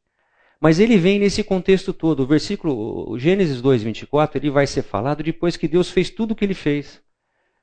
[0.58, 2.20] Mas ele vem nesse contexto todo.
[2.20, 6.30] O versículo, o Gênesis 2, 24, ele vai ser falado depois que Deus fez tudo
[6.30, 7.02] o que ele fez.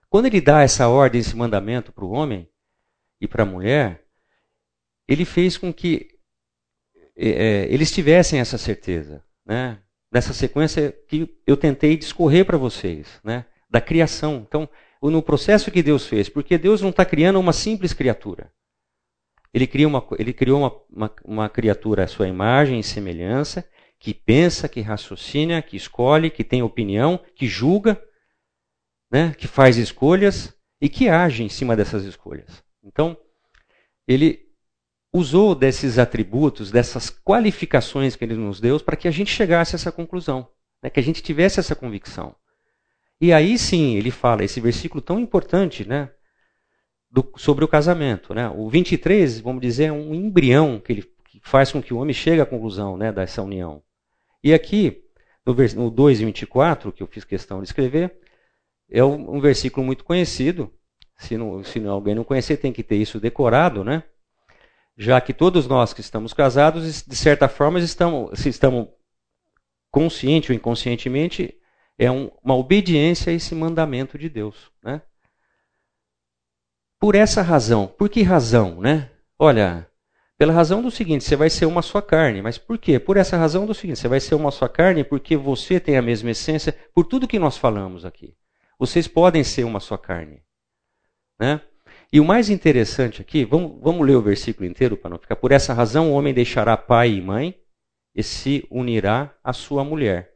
[0.07, 2.47] Quando ele dá essa ordem, esse mandamento para o homem
[3.19, 4.05] e para a mulher,
[5.07, 6.09] ele fez com que
[7.15, 9.79] é, eles tivessem essa certeza né,
[10.11, 14.45] dessa sequência que eu tentei discorrer para vocês, né, da criação.
[14.47, 14.69] Então,
[15.01, 18.51] no processo que Deus fez, porque Deus não está criando uma simples criatura.
[19.53, 23.67] Ele, cria uma, ele criou uma, uma, uma criatura à sua imagem e semelhança,
[23.99, 28.01] que pensa, que raciocina, que escolhe, que tem opinião, que julga,
[29.11, 32.63] né, que faz escolhas e que age em cima dessas escolhas.
[32.83, 33.17] Então,
[34.07, 34.52] ele
[35.13, 39.77] usou desses atributos, dessas qualificações que ele nos deu, para que a gente chegasse a
[39.77, 40.49] essa conclusão,
[40.81, 40.89] né?
[40.89, 42.35] que a gente tivesse essa convicção.
[43.21, 46.09] E aí sim ele fala esse versículo tão importante né?
[47.09, 48.33] Do, sobre o casamento.
[48.33, 48.49] Né?
[48.49, 52.13] O 23, vamos dizer, é um embrião que, ele, que faz com que o homem
[52.13, 53.83] chegue à conclusão né, dessa união.
[54.43, 55.03] E aqui,
[55.45, 58.19] no, no 2 e 24, que eu fiz questão de escrever,
[58.89, 60.73] é um, um versículo muito conhecido.
[61.15, 64.03] Se, não, se alguém não conhecer, tem que ter isso decorado, né?
[64.97, 68.87] Já que todos nós que estamos casados, de certa forma, estamos, estamos
[69.89, 71.57] consciente ou inconscientemente,
[71.97, 74.71] é um, uma obediência a esse mandamento de Deus.
[74.83, 75.01] Né?
[76.99, 77.87] Por essa razão.
[77.87, 78.81] Por que razão?
[78.81, 79.09] Né?
[79.37, 79.87] Olha,
[80.37, 82.41] pela razão do seguinte, você vai ser uma só carne.
[82.41, 82.99] Mas por quê?
[82.99, 86.01] Por essa razão do seguinte, você vai ser uma só carne porque você tem a
[86.01, 88.35] mesma essência, por tudo que nós falamos aqui.
[88.77, 90.43] Vocês podem ser uma só carne.
[91.39, 91.61] Né?
[92.13, 95.35] E o mais interessante aqui, vamos, vamos ler o versículo inteiro para não ficar.
[95.35, 97.59] Por essa razão, o homem deixará pai e mãe
[98.13, 100.35] e se unirá à sua mulher,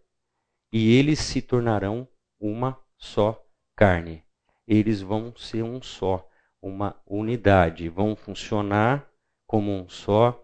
[0.73, 2.07] e eles se tornarão
[2.39, 4.23] uma só carne.
[4.67, 6.27] Eles vão ser um só,
[6.59, 9.07] uma unidade, vão funcionar
[9.45, 10.43] como um só,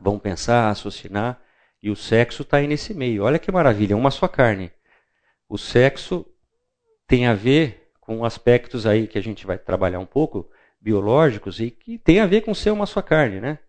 [0.00, 1.40] vão pensar, raciocinar,
[1.80, 3.22] e o sexo está aí nesse meio.
[3.22, 4.72] Olha que maravilha, uma só carne.
[5.48, 6.26] O sexo
[7.06, 7.79] tem a ver
[8.10, 12.26] com aspectos aí que a gente vai trabalhar um pouco, biológicos, e que tem a
[12.26, 13.60] ver com ser uma só carne, né?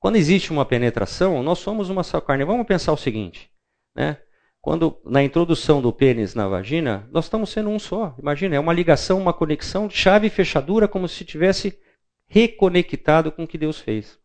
[0.00, 2.44] Quando existe uma penetração, nós somos uma só carne.
[2.44, 3.48] Vamos pensar o seguinte,
[3.94, 4.16] né?
[4.60, 8.12] Quando na introdução do pênis na vagina, nós estamos sendo um só.
[8.18, 11.78] Imagina, é uma ligação, uma conexão, chave e fechadura, como se tivesse
[12.26, 14.18] reconectado com o que Deus fez.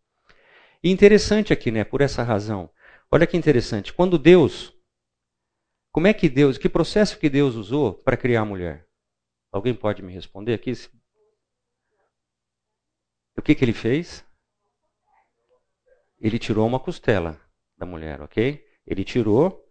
[0.84, 1.84] E interessante aqui, né?
[1.84, 2.68] Por essa razão.
[3.12, 3.94] Olha que interessante.
[3.94, 4.74] Quando Deus,
[5.92, 8.85] como é que Deus, que processo que Deus usou para criar a mulher?
[9.56, 10.74] Alguém pode me responder aqui?
[13.38, 14.22] O que, que ele fez?
[16.20, 17.40] Ele tirou uma costela
[17.78, 18.62] da mulher, ok?
[18.86, 19.66] Ele tirou,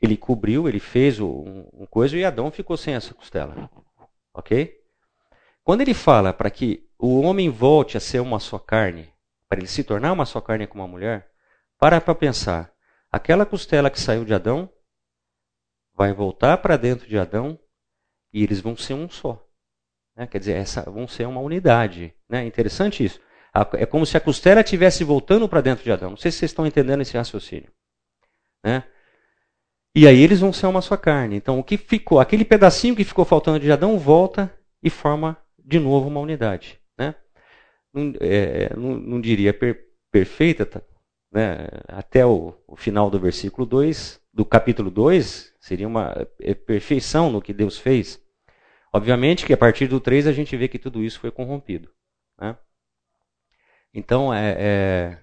[0.00, 3.70] ele cobriu, ele fez um, um coisa e Adão ficou sem essa costela,
[4.32, 4.80] ok?
[5.62, 9.12] Quando ele fala para que o homem volte a ser uma só carne,
[9.46, 11.30] para ele se tornar uma só carne com uma mulher,
[11.78, 12.74] para para pensar.
[13.10, 14.72] Aquela costela que saiu de Adão
[15.94, 17.60] vai voltar para dentro de Adão
[18.32, 19.44] e eles vão ser um só.
[20.16, 20.26] Né?
[20.26, 22.14] Quer dizer, essa vão ser uma unidade.
[22.28, 22.44] Né?
[22.44, 23.20] Interessante isso.
[23.74, 26.10] É como se a costela estivesse voltando para dentro de Adão.
[26.10, 27.70] Não sei se vocês estão entendendo esse raciocínio.
[28.64, 28.84] Né?
[29.94, 31.36] E aí eles vão ser uma só carne.
[31.36, 35.78] Então o que ficou, aquele pedacinho que ficou faltando de Adão volta e forma de
[35.78, 36.80] novo uma unidade.
[36.98, 37.14] Né?
[37.92, 40.82] Não, é, não, não diria per, perfeita, tá?
[41.30, 41.66] né?
[41.88, 47.42] até o, o, final do versículo 2, do capítulo 2, seria uma é, perfeição no
[47.42, 48.21] que Deus fez.
[48.92, 51.90] Obviamente que a partir do 3 a gente vê que tudo isso foi corrompido.
[52.38, 52.56] Né?
[53.94, 55.22] Então, é, é,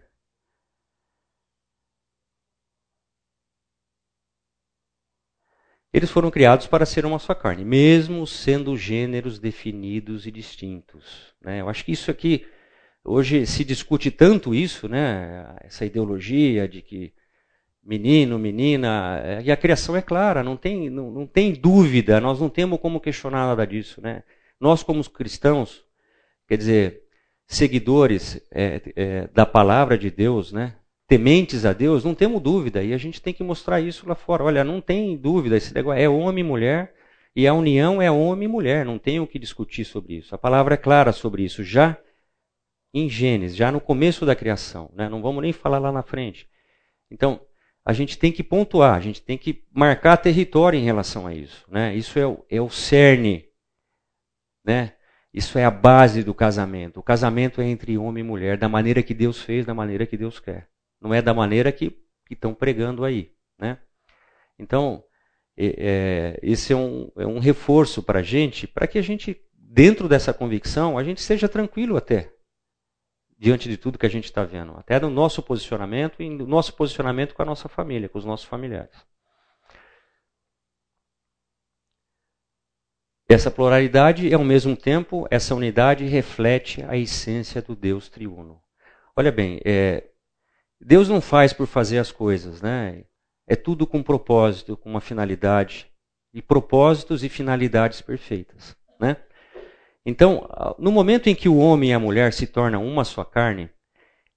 [5.92, 11.34] Eles foram criados para ser uma só carne, mesmo sendo gêneros definidos e distintos.
[11.42, 11.62] Né?
[11.62, 12.48] Eu acho que isso aqui,
[13.04, 15.56] hoje se discute tanto isso, né?
[15.62, 17.12] essa ideologia de que
[17.90, 22.40] menino, menina, é, e a criação é clara, não tem, não, não tem dúvida, nós
[22.40, 24.00] não temos como questionar nada disso.
[24.00, 24.22] Né?
[24.60, 25.84] Nós, como cristãos,
[26.48, 27.02] quer dizer,
[27.48, 30.76] seguidores é, é, da palavra de Deus, né?
[31.08, 34.44] tementes a Deus, não temos dúvida, e a gente tem que mostrar isso lá fora.
[34.44, 36.94] Olha, não tem dúvida, esse negócio é homem e mulher,
[37.36, 40.36] e a união é homem e mulher, não tem o que discutir sobre isso.
[40.36, 41.98] A palavra é clara sobre isso, já
[42.94, 45.10] em Gênesis, já no começo da criação, né?
[45.10, 46.48] não vamos nem falar lá na frente.
[47.10, 47.42] Então,
[47.90, 51.66] a gente tem que pontuar, a gente tem que marcar território em relação a isso.
[51.68, 51.96] Né?
[51.96, 53.46] Isso é o, é o cerne,
[54.64, 54.94] né?
[55.34, 57.00] isso é a base do casamento.
[57.00, 60.16] O casamento é entre homem e mulher, da maneira que Deus fez, da maneira que
[60.16, 60.70] Deus quer.
[61.02, 61.98] Não é da maneira que
[62.30, 63.32] estão pregando aí.
[63.58, 63.80] Né?
[64.60, 65.04] Então,
[65.58, 70.08] é, esse é um, é um reforço para a gente, para que a gente, dentro
[70.08, 72.32] dessa convicção, a gente seja tranquilo até,
[73.40, 74.74] diante de tudo que a gente está vendo.
[74.78, 78.46] Até no nosso posicionamento e no nosso posicionamento com a nossa família, com os nossos
[78.46, 79.08] familiares.
[83.30, 88.62] Essa pluralidade, ao mesmo tempo, essa unidade reflete a essência do Deus triuno.
[89.16, 90.10] Olha bem, é,
[90.82, 93.06] Deus não faz por fazer as coisas, né?
[93.48, 95.88] É tudo com propósito, com uma finalidade.
[96.34, 99.18] E propósitos e finalidades perfeitas, né?
[100.10, 103.70] Então, no momento em que o homem e a mulher se tornam uma só carne,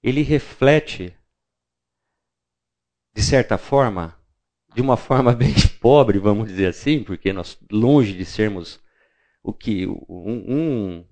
[0.03, 1.17] ele reflete,
[3.15, 4.15] de certa forma,
[4.75, 8.79] de uma forma bem pobre, vamos dizer assim, porque nós, longe de sermos
[9.41, 11.05] o que um, um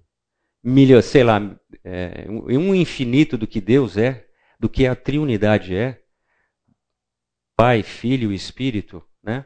[0.64, 1.40] milho, sei lá,
[1.84, 4.28] é, um infinito do que Deus é,
[4.60, 6.00] do que a triunidade é,
[7.56, 9.44] Pai, Filho e Espírito, né?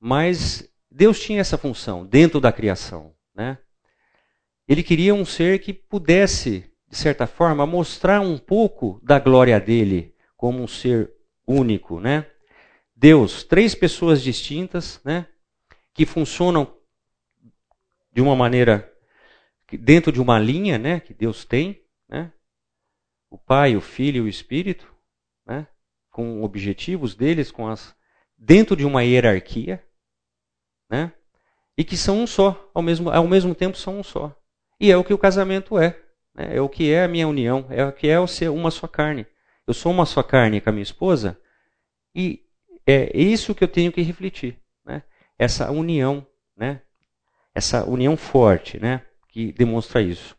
[0.00, 3.58] Mas Deus tinha essa função dentro da criação, né?
[4.68, 10.14] Ele queria um ser que pudesse, de certa forma, mostrar um pouco da glória dele
[10.36, 11.12] como um ser
[11.46, 12.30] único, né?
[12.94, 15.26] Deus, três pessoas distintas, né?
[15.94, 16.76] Que funcionam
[18.12, 18.92] de uma maneira
[19.72, 21.00] dentro de uma linha, né?
[21.00, 22.32] Que Deus tem, né?
[23.30, 24.92] o Pai, o Filho e o Espírito,
[25.46, 25.66] né?
[26.10, 27.96] com objetivos deles, com as
[28.36, 29.84] dentro de uma hierarquia,
[30.88, 31.12] né?
[31.76, 34.36] E que são um só, ao mesmo, ao mesmo tempo são um só.
[34.80, 35.98] E é o que o casamento é.
[36.34, 36.56] Né?
[36.56, 38.86] É o que é a minha união, é o que é o ser uma só
[38.86, 39.26] carne.
[39.66, 41.38] Eu sou uma só carne com a minha esposa
[42.14, 42.44] e
[42.86, 45.02] é isso que eu tenho que refletir, né?
[45.38, 46.80] Essa união, né?
[47.54, 49.04] Essa união forte, né?
[49.28, 50.34] Que demonstra isso.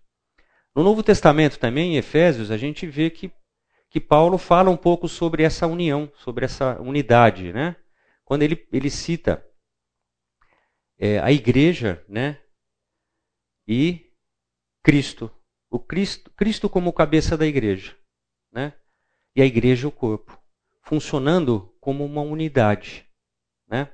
[0.75, 3.32] No Novo Testamento também, em Efésios, a gente vê que,
[3.89, 7.75] que Paulo fala um pouco sobre essa união, sobre essa unidade, né?
[8.25, 9.45] Quando ele, ele cita
[10.97, 12.39] é, a igreja, né?
[13.67, 14.09] E
[14.84, 15.32] Cristo.
[15.70, 17.96] O Cristo, Cristo como cabeça da igreja,
[18.52, 18.74] né?
[19.36, 20.39] E a igreja o corpo,
[20.82, 23.06] funcionando como uma unidade,
[23.68, 23.89] né?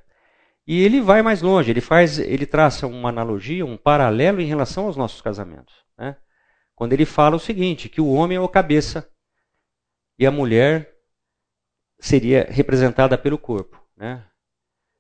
[0.66, 4.86] E ele vai mais longe, ele faz, ele traça uma analogia, um paralelo em relação
[4.86, 6.16] aos nossos casamentos, né?
[6.76, 9.10] quando ele fala o seguinte: que o homem é o cabeça
[10.18, 10.96] e a mulher
[12.00, 14.26] seria representada pelo corpo, né?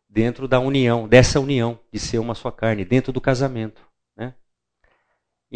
[0.07, 3.85] dentro da união, dessa união de ser uma só carne, dentro do casamento.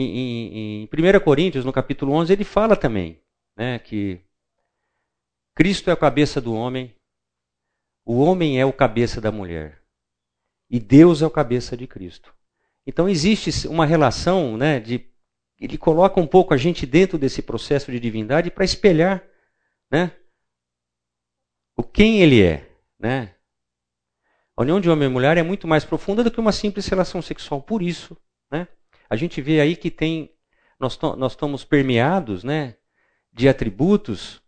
[0.02, 3.22] Em, em, em 1 Coríntios, no capítulo 11, ele fala também
[3.58, 4.22] né, que
[5.54, 6.96] Cristo é a cabeça do homem,
[8.06, 9.84] o homem é o cabeça da mulher
[10.70, 12.34] e Deus é o cabeça de Cristo.
[12.88, 15.06] Então existe uma relação né, de
[15.60, 19.22] ele coloca um pouco a gente dentro desse processo de divindade para espelhar
[19.92, 20.16] né,
[21.76, 22.72] o quem ele é.
[22.98, 23.36] Né?
[24.56, 27.22] A união de homem e mulher é muito mais profunda do que uma simples relação
[27.22, 27.62] sexual.
[27.62, 28.16] Por isso,
[28.50, 28.66] né,
[29.10, 30.32] a gente vê aí que tem
[30.80, 32.76] nós, nós estamos permeados né,
[33.34, 34.42] de atributos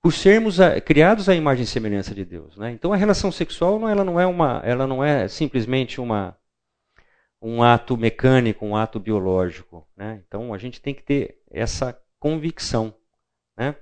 [0.00, 2.56] por sermos a, criados à imagem e semelhança de Deus.
[2.56, 2.70] Né?
[2.72, 6.36] Então a relação sexual não, ela não é uma, ela não é simplesmente uma
[7.40, 9.86] um ato mecânico, um ato biológico.
[9.96, 10.22] Né?
[10.26, 12.94] Então a gente tem que ter essa convicção.
[13.56, 13.76] Né?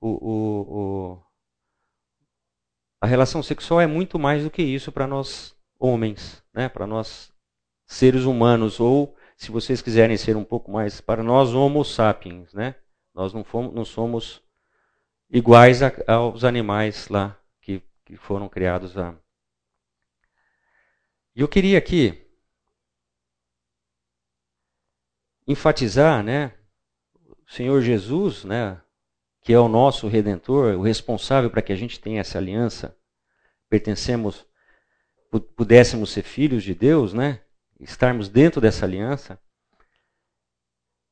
[0.00, 1.22] O, o, o,
[3.00, 6.68] a relação sexual é muito mais do que isso para nós homens, né?
[6.68, 7.35] para nós
[7.86, 12.52] seres humanos, ou se vocês quiserem ser um pouco mais, para nós homo sapiens.
[12.52, 12.74] Né?
[13.14, 14.42] Nós não, fomos, não somos
[15.30, 19.14] iguais a, aos animais lá que, que foram criados a.
[21.34, 22.26] E eu queria aqui
[25.46, 26.52] enfatizar, né,
[27.28, 28.80] o Senhor Jesus, né,
[29.40, 32.98] que é o nosso redentor, o responsável para que a gente tenha essa aliança,
[33.68, 34.44] pertencemos,
[35.54, 37.45] pudéssemos ser filhos de Deus, né,
[37.80, 39.38] estarmos dentro dessa aliança,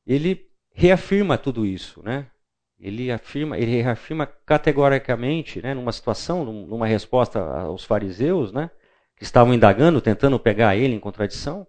[0.05, 2.29] ele reafirma tudo isso, né?
[2.77, 8.69] Ele afirma, ele reafirma categoricamente, né, numa situação, numa resposta aos fariseus, né,
[9.15, 11.65] que estavam indagando, tentando pegar ele em contradição,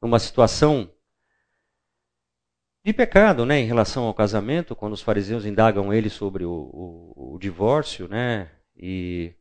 [0.00, 0.90] numa situação
[2.84, 7.34] de pecado, né, em relação ao casamento, quando os fariseus indagam ele sobre o, o,
[7.34, 9.34] o divórcio, né, e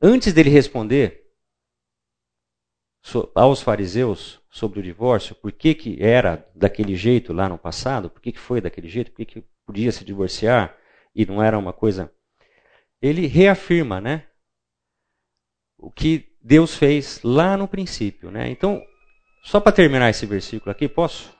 [0.00, 1.19] antes dele responder
[3.34, 8.20] aos fariseus sobre o divórcio, por que, que era daquele jeito lá no passado, por
[8.20, 10.76] que, que foi daquele jeito, por que, que podia se divorciar
[11.14, 12.12] e não era uma coisa.
[13.00, 14.26] Ele reafirma, né,
[15.78, 18.50] o que Deus fez lá no princípio, né?
[18.50, 18.82] Então,
[19.42, 21.34] só para terminar esse versículo aqui, posso?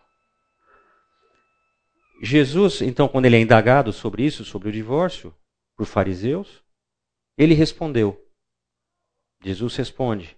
[2.22, 5.34] Jesus, então, quando ele é indagado sobre isso, sobre o divórcio,
[5.76, 6.62] por fariseus,
[7.36, 8.22] ele respondeu.
[9.42, 10.36] Jesus responde: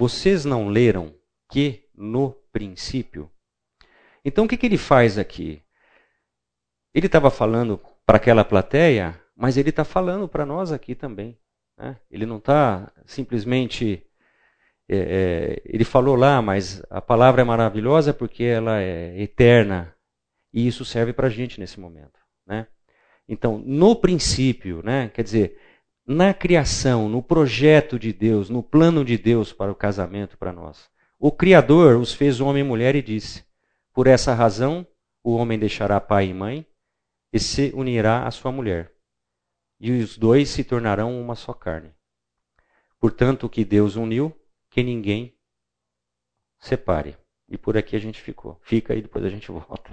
[0.00, 1.14] Vocês não leram
[1.50, 3.30] que no princípio?
[4.24, 5.62] Então, o que, que ele faz aqui?
[6.94, 11.38] Ele estava falando para aquela plateia, mas ele está falando para nós aqui também.
[11.76, 11.98] Né?
[12.10, 14.02] Ele não está simplesmente.
[14.88, 19.94] É, é, ele falou lá, mas a palavra é maravilhosa porque ela é eterna,
[20.50, 22.18] e isso serve para a gente nesse momento.
[22.46, 22.66] Né?
[23.28, 25.60] Então, no princípio, né, quer dizer,
[26.10, 30.90] na criação, no projeto de Deus, no plano de Deus para o casamento para nós,
[31.16, 33.44] o Criador os fez homem e mulher e disse:
[33.92, 34.84] Por essa razão,
[35.22, 36.66] o homem deixará pai e mãe
[37.32, 38.92] e se unirá à sua mulher,
[39.78, 41.94] e os dois se tornarão uma só carne.
[42.98, 44.36] Portanto, o que Deus uniu,
[44.68, 45.32] que ninguém
[46.58, 47.16] separe.
[47.48, 48.58] E por aqui a gente ficou.
[48.62, 49.90] Fica e depois a gente volta.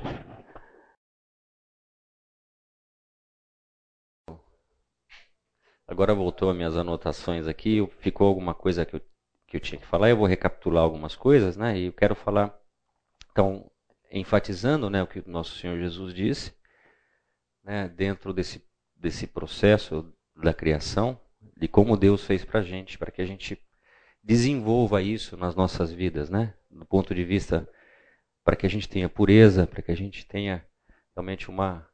[5.87, 9.01] Agora voltou as minhas anotações aqui, ficou alguma coisa que eu,
[9.47, 11.79] que eu tinha que falar, eu vou recapitular algumas coisas, né?
[11.79, 12.53] E eu quero falar,
[13.31, 13.71] então,
[14.11, 16.53] enfatizando né, o que o nosso Senhor Jesus disse,
[17.63, 18.61] né, dentro desse,
[18.95, 21.19] desse processo da criação,
[21.55, 23.57] de como Deus fez para a gente, para que a gente
[24.21, 26.53] desenvolva isso nas nossas vidas, né?
[26.69, 27.67] Do ponto de vista
[28.43, 30.65] para que a gente tenha pureza, para que a gente tenha
[31.15, 31.87] realmente uma,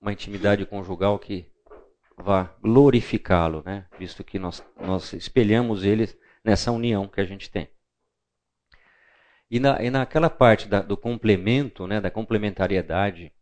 [0.00, 1.50] uma intimidade conjugal que
[2.18, 3.86] vá glorificá-lo, né?
[3.98, 6.08] visto que nós, nós espelhamos ele
[6.44, 7.68] nessa união que a gente tem.
[9.50, 13.32] E, na, e naquela parte da, do complemento, né, da complementariedade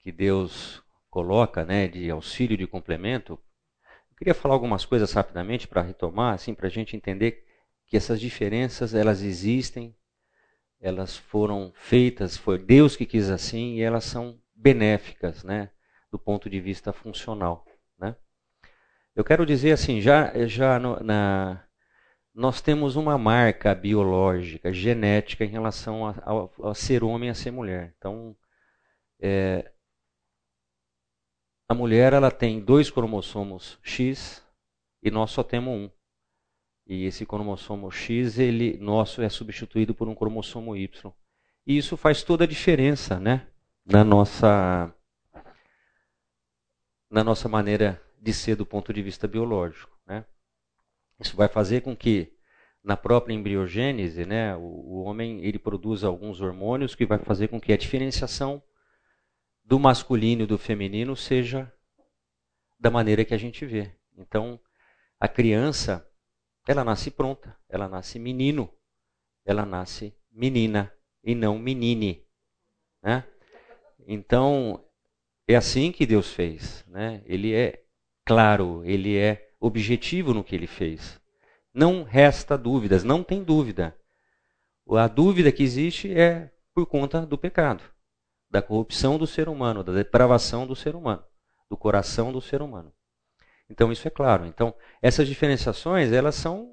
[0.00, 3.38] que Deus coloca, né, de auxílio de complemento,
[4.10, 7.46] eu queria falar algumas coisas rapidamente para retomar, assim, para a gente entender
[7.86, 9.96] que essas diferenças elas existem,
[10.80, 15.70] elas foram feitas, foi Deus que quis assim e elas são benéficas, né,
[16.10, 17.64] do ponto de vista funcional.
[19.14, 21.62] Eu quero dizer assim, já, já no, na,
[22.34, 27.34] nós temos uma marca biológica, genética, em relação a, a, a ser homem e a
[27.34, 27.94] ser mulher.
[27.98, 28.34] Então,
[29.20, 29.70] é,
[31.68, 34.42] a mulher ela tem dois cromossomos X
[35.02, 35.90] e nós só temos um.
[36.86, 41.12] E esse cromossomo X, ele nosso é substituído por um cromossomo Y.
[41.66, 43.46] E isso faz toda a diferença, né,
[43.84, 44.92] na nossa
[47.10, 49.98] na nossa maneira de ser do ponto de vista biológico.
[50.06, 50.24] Né?
[51.18, 52.32] Isso vai fazer com que
[52.82, 57.60] na própria embriogênese, né, o, o, homem ele produza alguns hormônios que vai fazer com
[57.60, 58.62] que a diferenciação
[59.64, 61.72] do masculino e do feminino seja
[62.78, 63.92] da maneira que a gente vê.
[64.16, 64.58] Então,
[65.18, 66.08] a criança,
[66.66, 68.72] ela nasce pronta, ela nasce menino,
[69.44, 70.92] ela nasce menina
[71.22, 72.24] e não menine,
[73.02, 73.24] né?
[74.06, 74.84] Então,
[75.46, 77.22] é assim que Deus fez, né?
[77.24, 77.81] Ele é
[78.24, 81.20] claro, ele é objetivo no que ele fez.
[81.72, 83.96] Não resta dúvidas, não tem dúvida.
[84.90, 87.82] A dúvida que existe é por conta do pecado,
[88.50, 91.24] da corrupção do ser humano, da depravação do ser humano,
[91.70, 92.92] do coração do ser humano.
[93.70, 94.44] Então isso é claro.
[94.46, 96.72] Então essas diferenciações elas são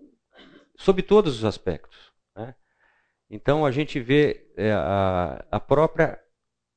[0.78, 2.12] sob todos os aspectos.
[2.36, 2.56] Né?
[3.30, 6.20] Então a gente vê é, a, a própria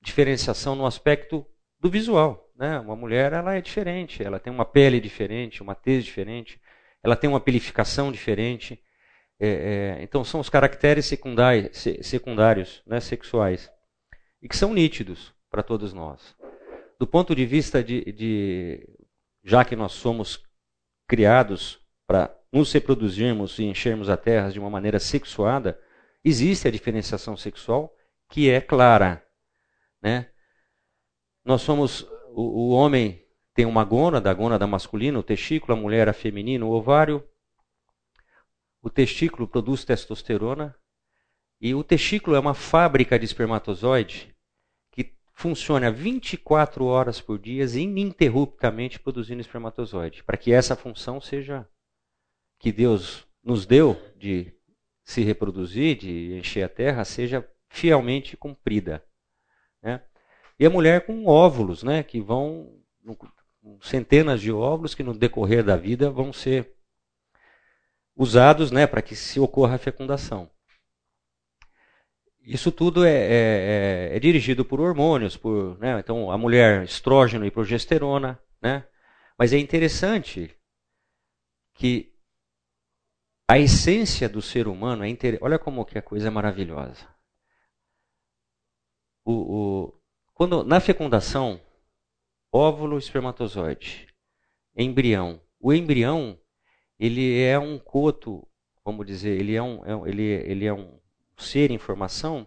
[0.00, 1.46] diferenciação no aspecto
[1.78, 2.41] do visual.
[2.54, 2.78] Né?
[2.80, 6.60] Uma mulher ela é diferente, ela tem uma pele diferente, uma tez diferente,
[7.02, 8.82] ela tem uma pelificação diferente.
[9.40, 9.48] É,
[9.98, 13.70] é, então são os caracteres secundários, secundários né, sexuais
[14.40, 16.36] e que são nítidos para todos nós.
[16.98, 18.88] Do ponto de vista de, de
[19.42, 20.44] já que nós somos
[21.08, 25.80] criados para nos reproduzirmos e enchermos a terra de uma maneira sexuada,
[26.24, 27.94] existe a diferenciação sexual
[28.28, 29.24] que é clara.
[30.00, 30.28] Né?
[31.44, 32.06] Nós somos.
[32.34, 33.24] O, o homem
[33.54, 37.22] tem uma gônada, a gônada masculina, o testículo, a mulher a feminina, o ovário.
[38.82, 40.74] O testículo produz testosterona.
[41.60, 44.34] E o testículo é uma fábrica de espermatozoide
[44.90, 50.24] que funciona 24 horas por dia, ininterruptamente produzindo espermatozoide.
[50.24, 51.68] Para que essa função seja
[52.58, 54.52] que Deus nos deu de
[55.04, 59.04] se reproduzir, de encher a terra, seja fielmente cumprida.
[59.82, 60.00] Né?
[60.62, 62.72] E a mulher com óvulos, né, que vão,
[63.80, 66.72] centenas de óvulos que no decorrer da vida vão ser
[68.14, 70.48] usados né, para que se ocorra a fecundação.
[72.42, 77.44] Isso tudo é, é, é, é dirigido por hormônios, por, né, então a mulher estrógeno
[77.44, 78.86] e progesterona, né,
[79.36, 80.56] mas é interessante
[81.74, 82.14] que
[83.48, 85.38] a essência do ser humano é inter...
[85.40, 87.04] olha como que a coisa é maravilhosa.
[89.24, 90.01] O, o,
[90.42, 91.60] quando na fecundação,
[92.50, 94.08] óvulo, espermatozoide,
[94.76, 95.40] embrião.
[95.60, 96.36] O embrião
[96.98, 98.44] ele é um coto,
[98.84, 100.98] vamos dizer, ele é um, é ele, ele é um
[101.36, 102.44] ser em formação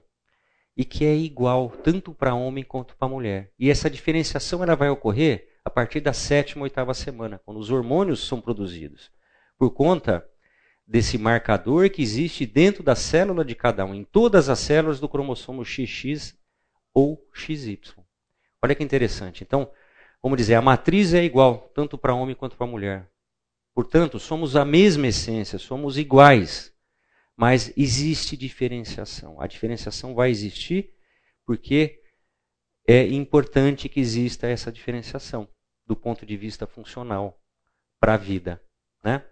[0.76, 3.54] e que é igual tanto para homem quanto para mulher.
[3.58, 7.72] E essa diferenciação ela vai ocorrer a partir da sétima ou oitava semana, quando os
[7.72, 9.10] hormônios são produzidos,
[9.58, 10.30] por conta
[10.86, 15.08] desse marcador que existe dentro da célula de cada um, em todas as células do
[15.08, 16.36] cromossomo XX
[16.96, 17.80] ou XY.
[18.60, 19.44] Olha que interessante.
[19.44, 19.72] Então,
[20.24, 23.12] vamos dizer, a matriz é igual, tanto para homem quanto para mulher.
[23.76, 26.74] Portanto, somos a mesma essência, somos iguais.
[27.38, 29.40] Mas existe diferenciação.
[29.42, 30.96] A diferenciação vai existir
[31.46, 32.02] porque
[32.88, 35.48] é importante que exista essa diferenciação
[35.86, 37.40] do ponto de vista funcional
[38.00, 38.60] para a vida.
[39.04, 39.24] Né?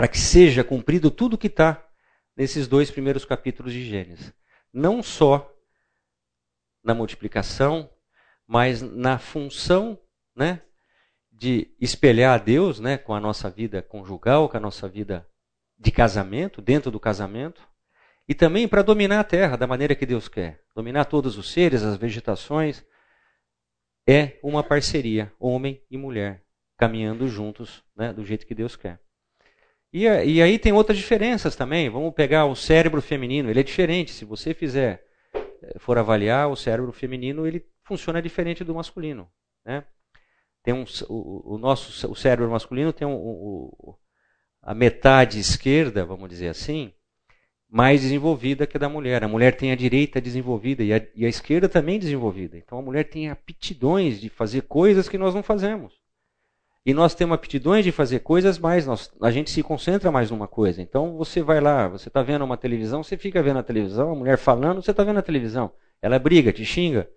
[0.00, 1.86] para que seja cumprido tudo que está
[2.34, 4.32] nesses dois primeiros capítulos de Gênesis.
[4.72, 5.54] Não só
[6.82, 7.90] na multiplicação,
[8.46, 9.98] mas na função
[10.34, 10.62] né,
[11.30, 15.26] de espelhar a Deus né, com a nossa vida conjugal, com a nossa vida
[15.78, 17.66] de casamento, dentro do casamento,
[18.28, 20.62] e também para dominar a terra da maneira que Deus quer.
[20.74, 22.84] Dominar todos os seres, as vegetações.
[24.06, 26.44] É uma parceria, homem e mulher,
[26.76, 29.00] caminhando juntos né, do jeito que Deus quer.
[29.92, 31.88] E, e aí tem outras diferenças também.
[31.88, 34.12] Vamos pegar o cérebro feminino, ele é diferente.
[34.12, 35.04] Se você fizer,
[35.78, 39.28] for avaliar o cérebro feminino, ele funciona diferente do masculino.
[39.64, 39.84] Né?
[40.62, 43.70] Tem um, o, o, nosso o cérebro masculino tem um,
[44.62, 46.92] a metade esquerda, vamos dizer assim,
[47.68, 49.22] mais desenvolvida que a da mulher.
[49.24, 52.58] A mulher tem a direita desenvolvida e a, e a esquerda também desenvolvida.
[52.58, 55.99] Então a mulher tem aptidões de fazer coisas que nós não fazemos.
[56.84, 60.48] E nós temos aptidões de fazer coisas, mas nós, a gente se concentra mais numa
[60.48, 60.80] coisa.
[60.80, 64.14] Então você vai lá, você está vendo uma televisão, você fica vendo a televisão, a
[64.14, 65.70] mulher falando, você está vendo a televisão.
[66.00, 67.08] Ela briga, te xinga.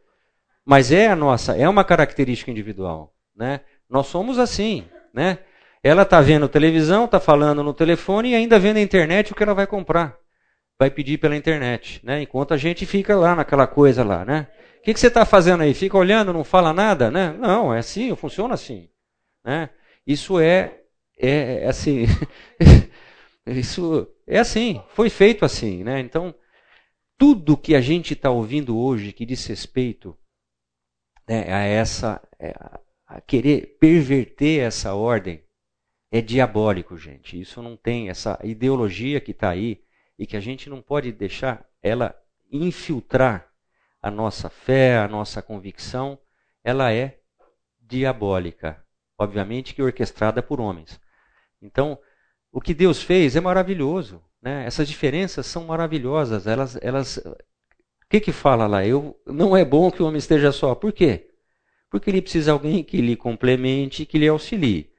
[0.65, 3.13] Mas é a nossa, é uma característica individual.
[3.35, 3.61] Né?
[3.89, 4.85] Nós somos assim.
[5.13, 5.39] Né?
[5.81, 9.43] Ela está vendo televisão, está falando no telefone e ainda vendo a internet o que
[9.43, 10.17] ela vai comprar.
[10.77, 12.01] Vai pedir pela internet.
[12.03, 12.21] Né?
[12.21, 14.25] Enquanto a gente fica lá naquela coisa lá.
[14.25, 14.47] Né?
[14.79, 15.73] O que, que você está fazendo aí?
[15.73, 17.09] Fica olhando, não fala nada?
[17.09, 17.33] Né?
[17.39, 18.89] Não, é assim, funciona assim.
[19.43, 19.69] Né?
[20.05, 20.81] Isso é,
[21.17, 22.05] é, é assim.
[23.45, 25.83] isso é assim, foi feito assim.
[25.83, 25.99] Né?
[25.99, 26.33] Então,
[27.17, 30.17] tudo que a gente está ouvindo hoje que diz respeito
[31.27, 32.21] né, a essa.
[32.39, 32.53] É,
[33.13, 35.43] a querer perverter essa ordem
[36.11, 37.39] é diabólico, gente.
[37.39, 39.83] Isso não tem essa ideologia que está aí
[40.17, 42.15] e que a gente não pode deixar ela
[42.51, 43.51] infiltrar
[44.01, 46.19] a nossa fé, a nossa convicção,
[46.63, 47.19] ela é
[47.79, 48.82] diabólica
[49.17, 50.99] obviamente que orquestrada por homens.
[51.61, 51.97] Então,
[52.51, 54.21] o que Deus fez é maravilhoso.
[54.41, 54.65] Né?
[54.65, 56.45] Essas diferenças são maravilhosas.
[56.45, 57.35] Elas, elas, o
[58.09, 58.85] que que fala lá?
[58.85, 60.75] Eu, não é bom que o homem esteja só.
[60.75, 61.29] Por quê?
[61.89, 64.91] Porque ele precisa de alguém que lhe complemente, que lhe auxilie.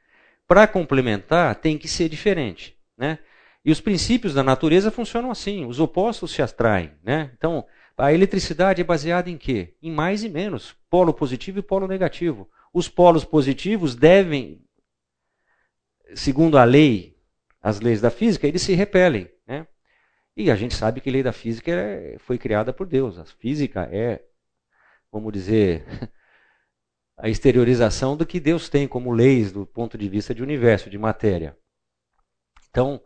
[0.47, 2.77] Para complementar, tem que ser diferente.
[2.97, 3.19] Né?
[3.65, 5.67] E os princípios da natureza funcionam assim.
[5.67, 6.93] Os opostos se atraem.
[7.03, 7.31] Né?
[7.37, 7.65] Então,
[7.97, 9.75] a eletricidade é baseada em quê?
[9.83, 10.75] Em mais e menos.
[10.89, 14.61] Polo positivo e polo negativo os polos positivos devem,
[16.17, 17.17] segundo a lei,
[17.63, 19.31] as leis da física, eles se repelem.
[19.47, 19.67] Né?
[20.37, 23.17] E a gente sabe que a lei da física é, foi criada por Deus.
[23.17, 24.25] A física é,
[25.13, 25.87] vamos dizer,
[27.17, 30.99] a exteriorização do que Deus tem como leis do ponto de vista de universo, de
[30.99, 31.57] matéria.
[32.71, 33.01] Então,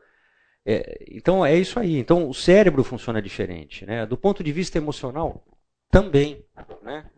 [0.65, 1.99] é, então é isso aí.
[1.99, 3.85] Então o cérebro funciona diferente.
[3.85, 4.07] Né?
[4.07, 5.45] Do ponto de vista emocional,
[5.91, 6.43] também.
[6.83, 7.11] Né?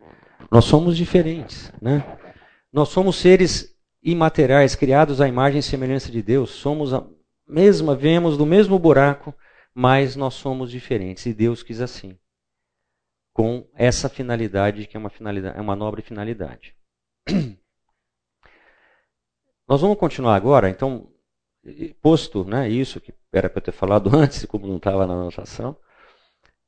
[0.51, 1.71] Nós somos diferentes.
[1.81, 2.03] Né?
[2.71, 6.51] Nós somos seres imateriais, criados à imagem e semelhança de Deus.
[6.51, 7.05] Somos a
[7.47, 9.35] mesma, vemos do mesmo buraco,
[9.73, 11.25] mas nós somos diferentes.
[11.25, 12.17] E Deus quis assim.
[13.33, 16.75] Com essa finalidade, que é uma, finalidade, é uma nobre finalidade.
[19.67, 21.09] Nós vamos continuar agora, então,
[22.01, 25.77] posto né, isso que era para eu ter falado antes, como não estava na anotação,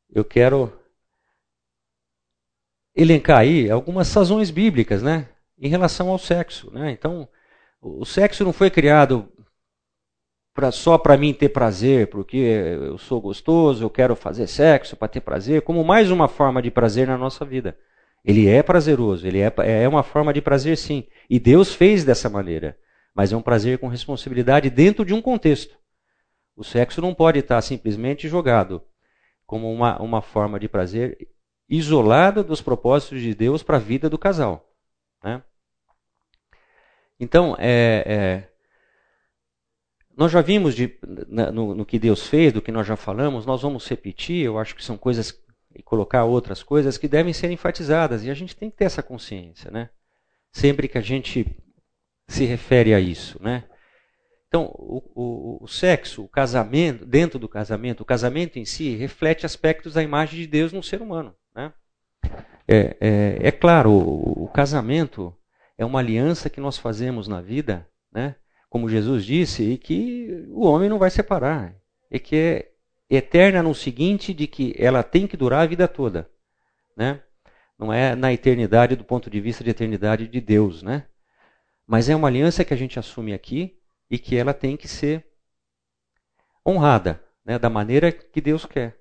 [0.10, 0.72] eu quero
[2.96, 6.92] elencar aí algumas razões bíblicas, né, em relação ao sexo, né?
[6.92, 7.28] Então,
[7.82, 9.32] o sexo não foi criado
[10.54, 15.08] pra, só para mim ter prazer, porque eu sou gostoso, eu quero fazer sexo para
[15.08, 17.78] ter prazer, como mais uma forma de prazer na nossa vida.
[18.24, 21.06] Ele é prazeroso, ele é, é uma forma de prazer sim.
[21.30, 22.78] E Deus fez dessa maneira.
[23.14, 25.78] Mas é um prazer com responsabilidade dentro de um contexto.
[26.56, 28.82] O sexo não pode estar simplesmente jogado
[29.46, 31.18] como uma, uma forma de prazer
[31.68, 34.73] isolada dos propósitos de Deus para a vida do casal.
[37.24, 38.50] Então, é, é,
[40.16, 40.98] nós já vimos de,
[41.28, 44.76] no, no, que Deus fez, do que nós já falamos, nós vamos repetir, eu acho
[44.76, 45.42] que são coisas
[45.76, 48.24] e colocar outras coisas que devem ser enfatizadas.
[48.24, 49.90] E a gente tem que ter essa consciência, né?
[50.52, 51.46] Sempre que a gente
[52.28, 53.64] se refere a isso, né?
[54.48, 59.48] Então, o, o, o, sexo, o casamento, dentro do casamento, o casamento em si reflete
[59.48, 61.34] aspectos da imagem de Deus no ser humano.
[61.56, 61.74] Né?
[62.68, 65.36] É, é, é claro, o, o, casamento
[65.78, 68.36] é uma aliança que nós fazemos na vida, né?
[68.70, 71.76] como Jesus disse, e que o homem não vai separar.
[72.10, 72.72] E que é
[73.08, 76.28] eterna no seguinte de que ela tem que durar a vida toda,
[76.98, 77.22] né?
[77.78, 81.06] Não é na eternidade do ponto de vista de eternidade de Deus, né?
[81.86, 83.78] Mas é uma aliança que a gente assume aqui
[84.10, 85.24] e que ela tem que ser
[86.68, 88.98] honrada, né, da maneira que Deus quer.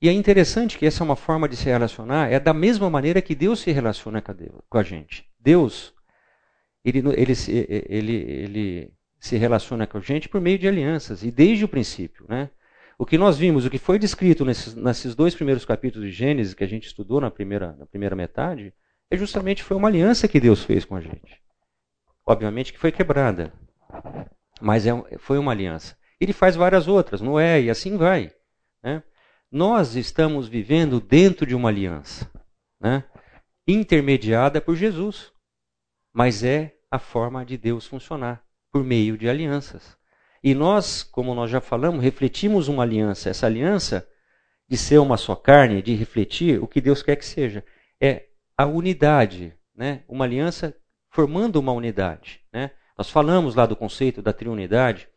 [0.00, 3.20] E é interessante que essa é uma forma de se relacionar, é da mesma maneira
[3.20, 5.29] que Deus se relaciona com a gente.
[5.40, 5.94] Deus,
[6.84, 7.34] ele, ele,
[7.88, 12.24] ele, ele se relaciona com a gente por meio de alianças, e desde o princípio,
[12.28, 12.50] né?
[12.98, 16.52] O que nós vimos, o que foi descrito nesses, nesses dois primeiros capítulos de Gênesis
[16.52, 18.74] que a gente estudou na primeira, na primeira metade,
[19.10, 21.40] é justamente foi uma aliança que Deus fez com a gente.
[22.26, 23.52] Obviamente que foi quebrada,
[24.60, 25.96] mas é, foi uma aliança.
[26.20, 28.30] Ele faz várias outras, Noé, e assim vai.
[28.82, 29.02] Né?
[29.50, 32.30] Nós estamos vivendo dentro de uma aliança,
[32.78, 33.04] né?
[33.72, 35.32] Intermediada por Jesus,
[36.12, 39.96] mas é a forma de Deus funcionar, por meio de alianças.
[40.42, 43.28] E nós, como nós já falamos, refletimos uma aliança.
[43.28, 44.08] Essa aliança
[44.68, 47.64] de ser uma só carne, de refletir o que Deus quer que seja,
[48.00, 50.04] é a unidade, né?
[50.08, 50.76] Uma aliança
[51.10, 52.70] formando uma unidade, né?
[52.96, 55.08] Nós falamos lá do conceito da triunidade,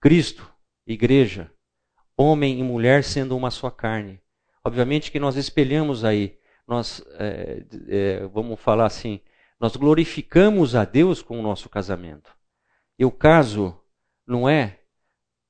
[0.00, 0.50] Cristo,
[0.86, 1.50] igreja,
[2.16, 4.20] homem e mulher sendo uma só carne.
[4.64, 6.37] Obviamente que nós espelhamos aí,
[6.68, 9.20] nós é, é, vamos falar assim,
[9.58, 12.36] nós glorificamos a Deus com o nosso casamento.
[12.98, 13.80] Eu caso
[14.26, 14.80] não é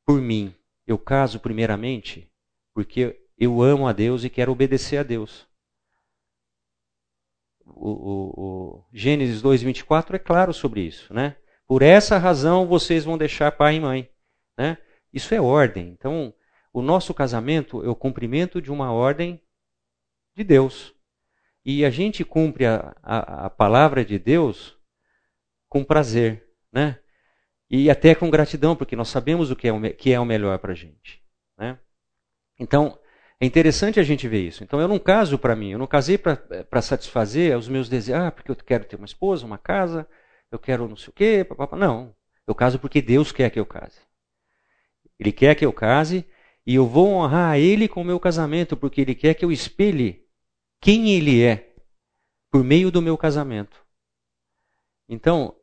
[0.07, 0.55] por mim.
[0.87, 2.31] Eu caso primeiramente
[2.73, 5.47] porque eu amo a Deus e quero obedecer a Deus.
[7.66, 11.37] O, o, o Gênesis 2:24 é claro sobre isso, né?
[11.66, 14.11] Por essa razão vocês vão deixar pai e mãe,
[14.57, 14.79] né?
[15.12, 15.89] Isso é ordem.
[15.89, 16.33] Então,
[16.73, 19.43] o nosso casamento é o cumprimento de uma ordem
[20.35, 20.95] de Deus.
[21.71, 24.75] E a gente cumpre a, a, a palavra de Deus
[25.69, 26.99] com prazer, né?
[27.69, 30.59] E até com gratidão, porque nós sabemos o que é o, que é o melhor
[30.61, 31.23] para a gente.
[31.59, 31.79] Né?
[32.59, 32.99] Então,
[33.39, 34.64] é interessante a gente ver isso.
[34.64, 38.31] Então, eu não caso para mim, eu não casei para satisfazer os meus desejos, ah,
[38.31, 40.09] porque eu quero ter uma esposa, uma casa,
[40.51, 41.77] eu quero não sei o quê, papapá.
[41.77, 42.14] não.
[42.47, 44.01] Eu caso porque Deus quer que eu case.
[45.21, 46.27] Ele quer que eu case
[46.66, 50.27] e eu vou honrar Ele com o meu casamento, porque Ele quer que eu espelhe
[50.81, 51.72] quem Ele é
[52.51, 53.85] por meio do meu casamento.
[55.09, 55.55] Então,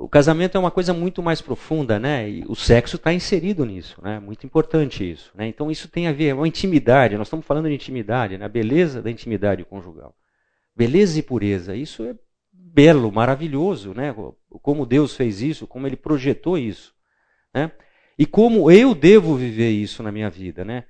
[0.00, 2.26] o casamento é uma coisa muito mais profunda, né?
[2.28, 4.18] E o sexo está inserido nisso, né?
[4.18, 5.46] Muito importante isso, né?
[5.46, 7.18] Então isso tem a ver, é uma intimidade.
[7.18, 8.46] Nós estamos falando de intimidade, né?
[8.46, 10.16] A beleza da intimidade conjugal,
[10.74, 11.76] beleza e pureza.
[11.76, 12.14] Isso é
[12.50, 14.14] belo, maravilhoso, né?
[14.62, 16.94] Como Deus fez isso, como Ele projetou isso,
[17.52, 17.70] né?
[18.18, 20.84] E como eu devo viver isso na minha vida, né?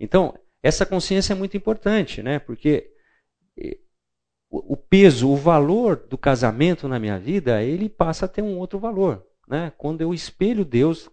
[0.00, 2.40] Então essa consciência é muito importante, né?
[2.40, 2.90] Porque
[4.50, 8.78] o peso, o valor do casamento na minha vida, ele passa a ter um outro
[8.78, 9.26] valor.
[9.46, 9.72] Né?
[9.76, 11.10] Quando eu espelho Deus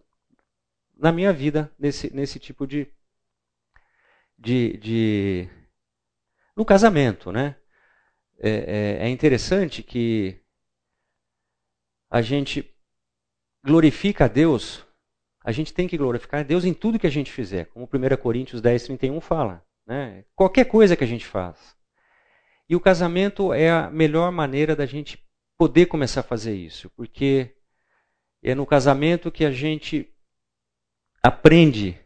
[0.95, 2.87] na minha vida nesse, nesse tipo de,
[4.37, 5.49] de, de
[6.55, 7.55] no casamento, né?
[8.39, 8.49] É,
[9.01, 10.39] é, é interessante que
[12.09, 12.69] a gente
[13.63, 14.85] glorifica a Deus,
[15.43, 18.17] a gente tem que glorificar a Deus em tudo que a gente fizer, como 1
[18.17, 19.65] Coríntios 10, 31 fala.
[19.85, 20.25] Né?
[20.35, 21.75] Qualquer coisa que a gente faz.
[22.69, 25.23] E o casamento é a melhor maneira da gente
[25.57, 27.55] poder começar a fazer isso, porque
[28.41, 30.13] é no casamento que a gente
[31.21, 31.97] aprende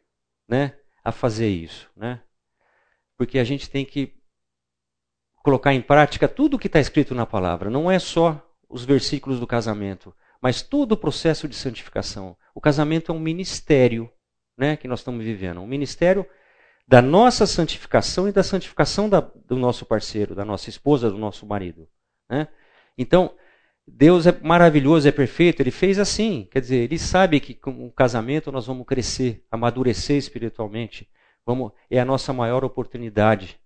[0.47, 1.89] né, a fazer isso.
[1.95, 2.21] Né?
[3.17, 4.13] Porque a gente tem que
[5.43, 9.39] colocar em prática tudo o que está escrito na palavra, não é só os versículos
[9.39, 12.37] do casamento, mas todo o processo de santificação.
[12.53, 14.11] O casamento é um ministério
[14.57, 16.27] né, que nós estamos vivendo, um ministério
[16.87, 21.45] da nossa santificação e da santificação da, do nosso parceiro, da nossa esposa, do nosso
[21.45, 21.87] marido.
[22.29, 22.47] Né?
[22.97, 23.35] Então,
[23.85, 26.47] Deus é maravilhoso, é perfeito, ele fez assim.
[26.49, 31.09] Quer dizer, ele sabe que com o casamento nós vamos crescer, amadurecer espiritualmente.
[31.45, 33.59] Vamos, é a nossa maior oportunidade.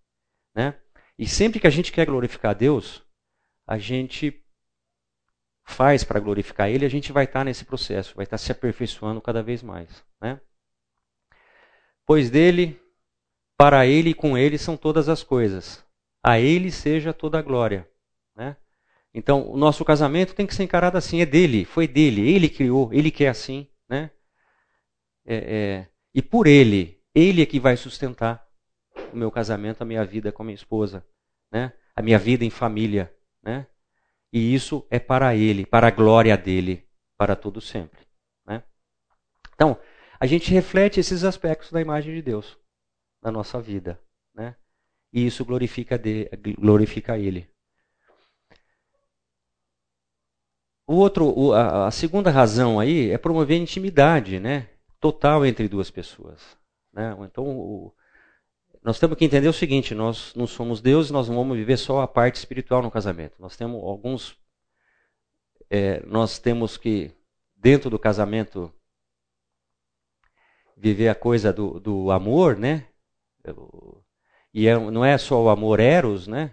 [0.56, 0.76] Né?
[1.18, 3.04] E sempre que a gente quer glorificar Deus,
[3.68, 4.44] a gente
[5.64, 9.44] faz para glorificar Ele, a gente vai estar nesse processo, vai estar se aperfeiçoando cada
[9.44, 10.04] vez mais.
[10.20, 10.42] Né?
[12.04, 12.81] Pois dele,
[13.62, 15.86] para Ele e com Ele são todas as coisas.
[16.24, 17.88] A Ele seja toda a glória.
[18.36, 18.58] Né?
[19.14, 22.92] Então, o nosso casamento tem que ser encarado assim, é dele, foi dele, ele criou,
[22.92, 23.68] ele quer assim.
[23.88, 24.10] Né?
[25.24, 28.44] É, é, e por ele, ele é que vai sustentar
[29.14, 31.06] o meu casamento, a minha vida com a minha esposa,
[31.52, 31.72] né?
[31.96, 33.14] a minha vida em família.
[33.44, 33.68] Né?
[34.34, 36.84] E isso é para ele, para a glória dele,
[37.16, 38.00] para todo sempre.
[38.44, 38.64] Né?
[39.54, 39.78] Então,
[40.20, 42.60] a gente reflete esses aspectos da imagem de Deus
[43.22, 44.00] na nossa vida.
[44.34, 44.56] Né?
[45.14, 47.50] E isso glorifica, de, glorifica ele.
[50.88, 54.70] O outro, a, a segunda razão aí é promover intimidade né?
[55.00, 56.58] total entre duas pessoas.
[56.92, 57.16] Né?
[57.22, 57.94] Então, o,
[58.84, 62.02] nós temos que entender o seguinte: nós não somos Deus, nós não vamos viver só
[62.02, 63.36] a parte espiritual no casamento.
[63.40, 64.38] Nós temos alguns,
[65.70, 67.12] é, nós temos que
[67.56, 68.74] dentro do casamento
[70.76, 72.88] viver a coisa do, do amor, né?
[74.54, 76.52] E é, não é só o amor eros, né?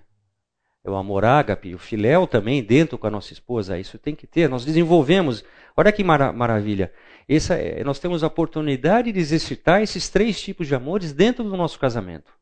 [0.84, 3.78] É o amor ágape, o filéu também dentro com a nossa esposa.
[3.78, 4.48] Isso tem que ter.
[4.48, 5.44] Nós desenvolvemos.
[5.76, 6.92] Olha que mara maravilha.
[7.28, 11.56] Essa, é, nós temos a oportunidade de exercitar esses três tipos de amores dentro do
[11.56, 12.32] nosso casamento.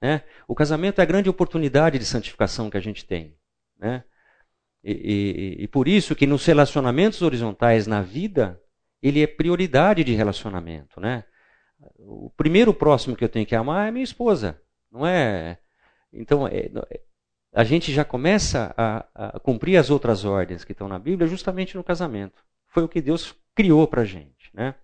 [0.00, 0.22] Né?
[0.48, 3.36] O casamento é a grande oportunidade de santificação que a gente tem.
[3.78, 4.04] Né?
[4.82, 8.60] E, e, e, por isso que nos relacionamentos horizontais na vida,
[9.02, 11.00] ele é prioridade de relacionamento.
[11.00, 11.24] Né?
[11.98, 14.60] O primeiro próximo que eu tenho que amar é minha esposa.
[14.90, 15.58] Não é.
[16.12, 16.70] Então, é,
[17.52, 21.76] a gente já começa a, a cumprir as outras ordens que estão na Bíblia justamente
[21.76, 22.42] no casamento.
[22.68, 24.50] Foi o que Deus criou para a gente.
[24.52, 24.74] Né?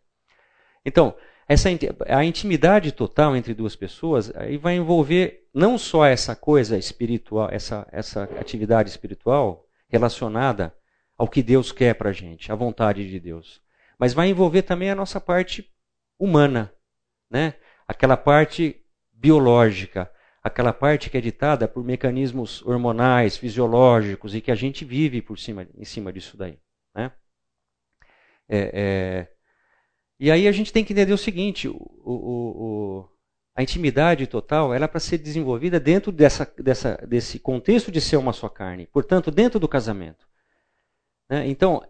[0.84, 1.14] Então,
[1.49, 1.68] essa,
[2.09, 7.86] a intimidade total entre duas pessoas aí vai envolver não só essa coisa espiritual, essa,
[7.91, 10.72] essa atividade espiritual relacionada
[11.18, 13.61] ao que Deus quer para a gente, a vontade de Deus,
[13.99, 15.68] mas vai envolver também a nossa parte
[16.18, 16.72] humana,
[17.31, 17.55] né?
[17.87, 20.11] aquela parte biológica,
[20.43, 25.39] aquela parte que é ditada por mecanismos hormonais, fisiológicos e que a gente vive por
[25.39, 26.59] cima, em cima disso daí.
[26.95, 27.12] Né?
[28.49, 29.33] É, é...
[30.18, 33.09] E aí a gente tem que entender o seguinte: o, o, o,
[33.55, 38.16] a intimidade total ela é para ser desenvolvida dentro dessa, dessa, desse contexto de ser
[38.16, 40.26] uma só carne, portanto, dentro do casamento.
[41.28, 41.49] Né?
[41.49, 41.83] Então,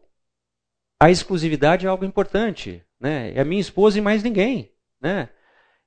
[1.00, 2.84] a exclusividade é algo importante.
[3.00, 3.32] Né?
[3.34, 4.70] É a minha esposa e mais ninguém.
[5.00, 5.28] Né?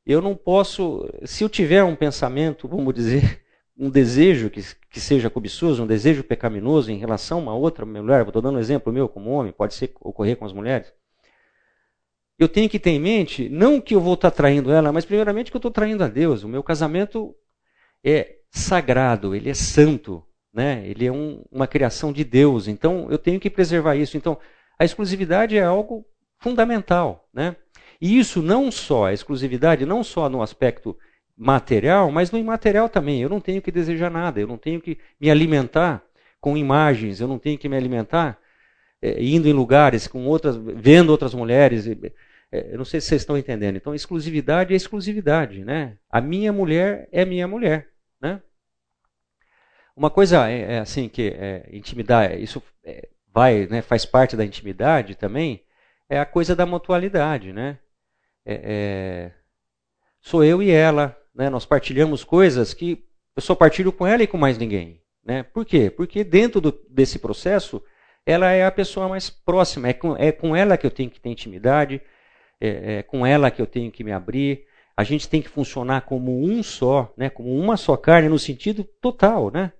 [0.05, 3.43] Eu não posso, se eu tiver um pensamento, vamos dizer,
[3.77, 8.25] um desejo que, que seja cobiçoso, um desejo pecaminoso em relação a uma outra mulher,
[8.25, 10.93] estou dando um exemplo meu como homem, pode ser ocorrer com as mulheres.
[12.37, 15.51] Eu tenho que ter em mente, não que eu vou estar traindo ela, mas primeiramente
[15.51, 16.43] que eu estou traindo a Deus.
[16.43, 17.35] O meu casamento
[18.03, 20.83] é sagrado, ele é santo, né?
[20.85, 24.17] ele é um, uma criação de Deus, então eu tenho que preservar isso.
[24.17, 24.37] Então,
[24.77, 26.05] a exclusividade é algo
[26.39, 27.29] fundamental.
[27.33, 27.55] Né?
[27.99, 30.97] E isso não só, a exclusividade não só no aspecto
[31.37, 33.21] material, mas no imaterial também.
[33.21, 36.03] Eu não tenho que desejar nada, eu não tenho que me alimentar
[36.39, 38.37] com imagens, eu não tenho que me alimentar
[39.01, 41.87] é, indo em lugares com outras, vendo outras mulheres.
[41.87, 43.77] É, eu não sei se vocês estão entendendo.
[43.77, 45.97] Então, exclusividade é exclusividade, né?
[46.09, 47.89] A minha mulher é minha mulher,
[48.21, 48.41] né?
[49.95, 54.45] Uma coisa é, é assim que é, intimidade, isso é, vai, né, faz parte da
[54.45, 55.63] intimidade também,
[56.09, 57.79] é a coisa da mutualidade, né?
[58.45, 59.31] É,
[60.21, 61.49] sou eu e ela, né?
[61.49, 65.01] Nós partilhamos coisas que eu só partilho com ela e com mais ninguém.
[65.25, 65.43] Né?
[65.43, 65.89] Por quê?
[65.89, 67.81] Porque dentro do, desse processo,
[68.25, 71.19] ela é a pessoa mais próxima, é com, é com ela que eu tenho que
[71.19, 72.01] ter intimidade,
[72.59, 74.65] é, é, com ela que eu tenho que me abrir.
[74.95, 77.29] A gente tem que funcionar como um só, né?
[77.29, 79.49] como uma só carne, no sentido total.
[79.49, 79.71] Né?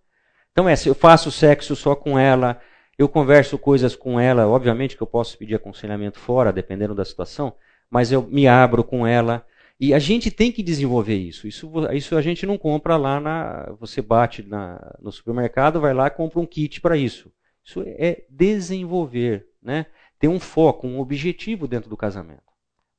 [0.51, 2.59] Então, é, se eu faço sexo só com ela,
[2.97, 7.55] eu converso coisas com ela, obviamente que eu posso pedir aconselhamento fora, dependendo da situação,
[7.89, 9.45] mas eu me abro com ela.
[9.79, 11.47] E a gente tem que desenvolver isso.
[11.47, 13.73] Isso, isso a gente não compra lá na.
[13.79, 17.31] Você bate na, no supermercado, vai lá e compra um kit para isso.
[17.63, 19.87] Isso é desenvolver, né?
[20.19, 22.43] Ter um foco, um objetivo dentro do casamento.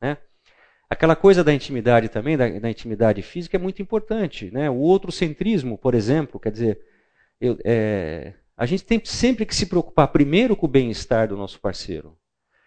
[0.01, 0.19] Né?
[0.91, 4.51] Aquela coisa da intimidade também, da, da intimidade física, é muito importante.
[4.51, 4.69] Né?
[4.69, 6.81] O outro centrismo, por exemplo, quer dizer,
[7.41, 11.61] eu, é, a gente tem sempre que se preocupar primeiro com o bem-estar do nosso
[11.61, 12.17] parceiro.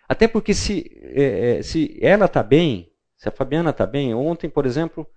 [0.07, 4.49] Até porque se, é, é se ela está bem, se a Fabiana está bem, ontem,
[4.49, 5.07] por exemplo,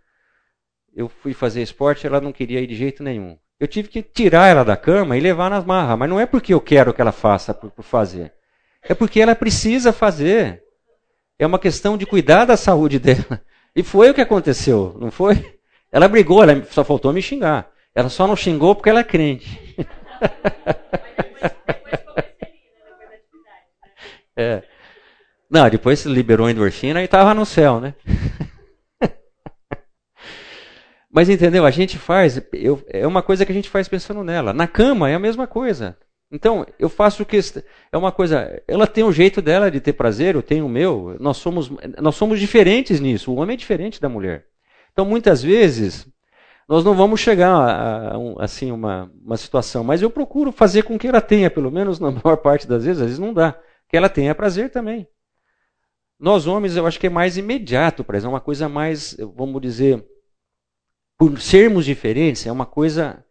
[0.94, 3.38] eu fui fazer esporte, ela não queria ir de jeito nenhum.
[3.58, 6.54] Eu tive que tirar ela da cama e levar nas marras, mas não é porque
[6.54, 8.32] eu quero que ela faça por, por fazer.
[8.82, 10.62] É porque ela precisa fazer.
[11.38, 13.42] É uma questão de cuidar da saúde dela.
[13.74, 15.58] E foi o que aconteceu, não foi?
[15.92, 17.70] Ela brigou, ela só faltou me xingar.
[17.94, 19.76] Ela só não xingou porque ela é crente.
[24.36, 24.62] É.
[25.50, 27.94] Não, depois liberou a endorfina e estava no céu, né?
[31.12, 31.66] Mas entendeu?
[31.66, 34.54] A gente faz, eu, é uma coisa que a gente faz pensando nela.
[34.54, 35.98] Na cama é a mesma coisa.
[36.32, 37.40] Então, eu faço que
[37.90, 41.16] é uma coisa, ela tem um jeito dela de ter prazer, eu tenho o meu.
[41.18, 41.68] Nós somos
[42.00, 43.32] nós somos diferentes nisso.
[43.32, 44.46] O homem é diferente da mulher.
[44.92, 46.06] Então, muitas vezes
[46.70, 50.96] nós não vamos chegar a, a assim uma, uma situação, mas eu procuro fazer com
[50.96, 53.96] que ela tenha, pelo menos na maior parte das vezes, às vezes não dá, que
[53.96, 55.04] ela tenha prazer também.
[56.16, 60.06] Nós homens, eu acho que é mais imediato, para é uma coisa mais, vamos dizer,
[61.18, 63.24] por sermos diferentes, é uma coisa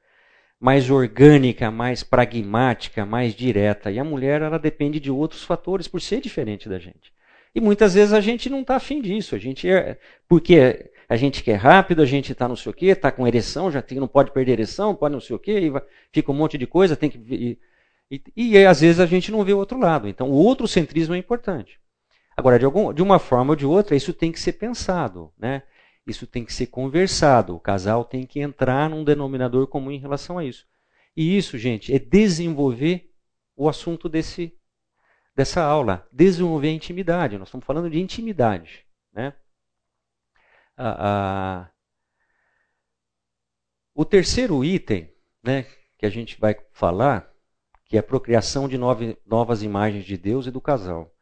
[0.59, 3.89] mais orgânica, mais pragmática, mais direta.
[3.89, 7.13] E a mulher, ela depende de outros fatores por ser diferente da gente.
[7.55, 9.33] E muitas vezes a gente não está afim disso.
[9.33, 12.85] A gente é, porque a gente quer rápido, a gente está não sei o quê,
[12.87, 15.71] está com ereção, já tem, não pode perder ereção, pode não sei o quê, e
[16.13, 17.17] fica um monte de coisa, tem que.
[17.17, 17.59] E,
[18.37, 20.07] e, e, às vezes a gente não vê o outro lado.
[20.07, 21.79] Então o outro centrismo é importante.
[22.37, 25.33] Agora, de, algum, de uma forma ou de outra, isso tem que ser pensado.
[25.37, 25.63] Né?
[26.07, 27.55] Isso tem que ser conversado.
[27.55, 30.65] O casal tem que entrar num denominador comum em relação a isso.
[31.17, 33.11] E isso, gente, é desenvolver
[33.57, 34.53] o assunto desse,
[35.35, 36.07] dessa aula.
[36.11, 37.37] Desenvolver a intimidade.
[37.37, 38.85] Nós estamos falando de intimidade.
[39.13, 39.33] Né?
[43.93, 45.13] O terceiro item
[45.43, 45.63] né,
[45.97, 47.29] que a gente vai falar,
[47.85, 51.13] que é a procriação de nove, novas imagens de Deus e do casal.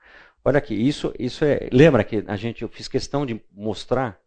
[0.44, 1.68] Olha aqui, isso, isso é.
[1.72, 4.22] Lembra que a gente, eu fiz questão de mostrar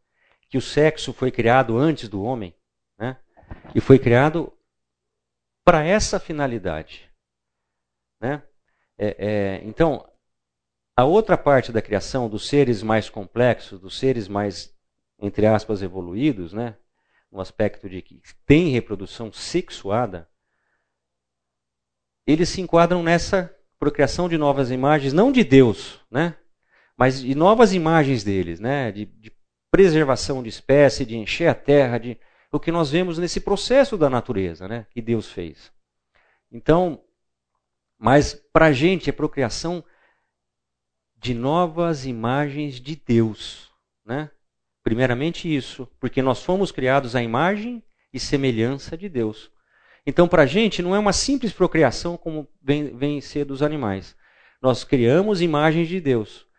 [0.48, 2.54] que o sexo foi criado antes do homem,
[2.98, 3.16] né?
[3.74, 4.52] E foi criado
[5.64, 7.10] para essa finalidade,
[8.20, 8.42] né?
[8.98, 10.06] É, é, então,
[10.94, 14.76] a outra parte da criação dos seres mais complexos, dos seres mais,
[15.20, 16.76] entre aspas, evoluídos, né?
[17.30, 20.28] No aspecto de que tem reprodução sexuada,
[22.26, 26.36] eles se enquadram nessa procriação de novas imagens, não de Deus, né?
[26.96, 28.90] Mas de novas imagens deles, né?
[28.90, 29.32] De, de
[29.70, 32.18] preservação de espécie, de encher a terra, de
[32.52, 35.72] o que nós vemos nesse processo da natureza, né, que Deus fez.
[36.50, 37.02] Então,
[37.96, 39.84] mas para a gente é procriação
[41.16, 43.70] de novas imagens de Deus,
[44.04, 44.30] né?
[44.82, 49.50] Primeiramente isso, porque nós fomos criados à imagem e semelhança de Deus.
[50.06, 54.16] Então, para a gente, não é uma simples procriação como vem, vem ser dos animais.
[54.60, 56.50] Nós criamos imagens de Deus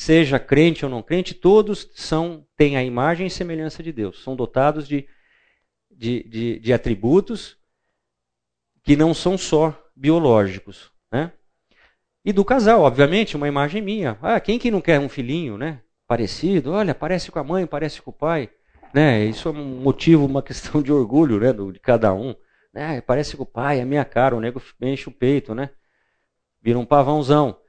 [0.00, 4.22] seja crente ou não crente, todos são têm a imagem e semelhança de Deus.
[4.22, 5.06] São dotados de,
[5.90, 7.58] de, de, de atributos
[8.82, 10.90] que não são só biológicos.
[11.12, 11.30] Né?
[12.24, 14.18] E do casal, obviamente, uma imagem minha.
[14.22, 15.82] Ah, quem que não quer um filhinho, né?
[16.10, 18.50] Parecido, olha, parece com a mãe, parece com o pai.
[18.92, 19.26] Né?
[19.26, 21.52] Isso é um motivo, uma questão de orgulho né?
[21.72, 22.34] de cada um.
[22.74, 23.00] Né?
[23.00, 25.70] Parece com o pai, é minha cara, o nego enche o peito, né?
[26.60, 27.60] Vira um pavãozão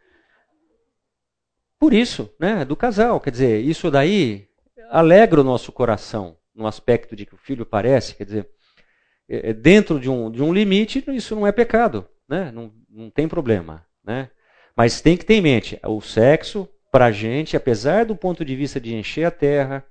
[1.78, 3.20] por isso, né, do casal.
[3.20, 4.48] Quer dizer, isso daí
[4.90, 8.50] alegra o nosso coração no aspecto de que o filho parece, quer dizer,
[9.30, 12.52] é, é, dentro de um, de um limite, isso não é pecado, né?
[12.52, 13.86] não, não tem problema.
[14.04, 14.32] Né?
[14.76, 18.56] Mas tem que ter em mente, o sexo, para a gente, apesar do ponto de
[18.56, 19.84] vista de encher a terra,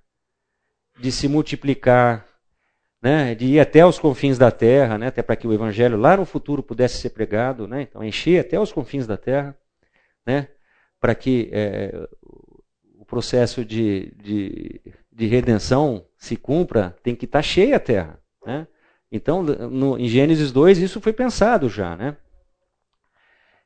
[0.98, 2.26] de se multiplicar,
[3.02, 6.16] né, de ir até os confins da terra, né, até para que o evangelho lá
[6.18, 9.56] no futuro pudesse ser pregado, né, então encher até os confins da terra,
[10.26, 10.48] né,
[11.00, 12.06] para que é,
[12.98, 14.80] o processo de, de,
[15.10, 18.20] de, redenção se cumpra, tem que estar tá cheia a terra.
[18.44, 18.66] Né?
[19.10, 21.96] Então, no, em Gênesis 2, isso foi pensado já.
[21.96, 22.16] Né?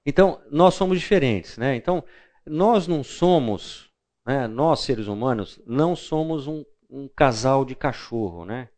[0.06, 1.58] Então, nós somos diferentes.
[1.58, 1.74] Né?
[1.74, 2.04] Então,
[2.46, 3.90] nós não somos,
[4.26, 8.68] né, nós seres humanos, não somos um, um casal de cachorro, né?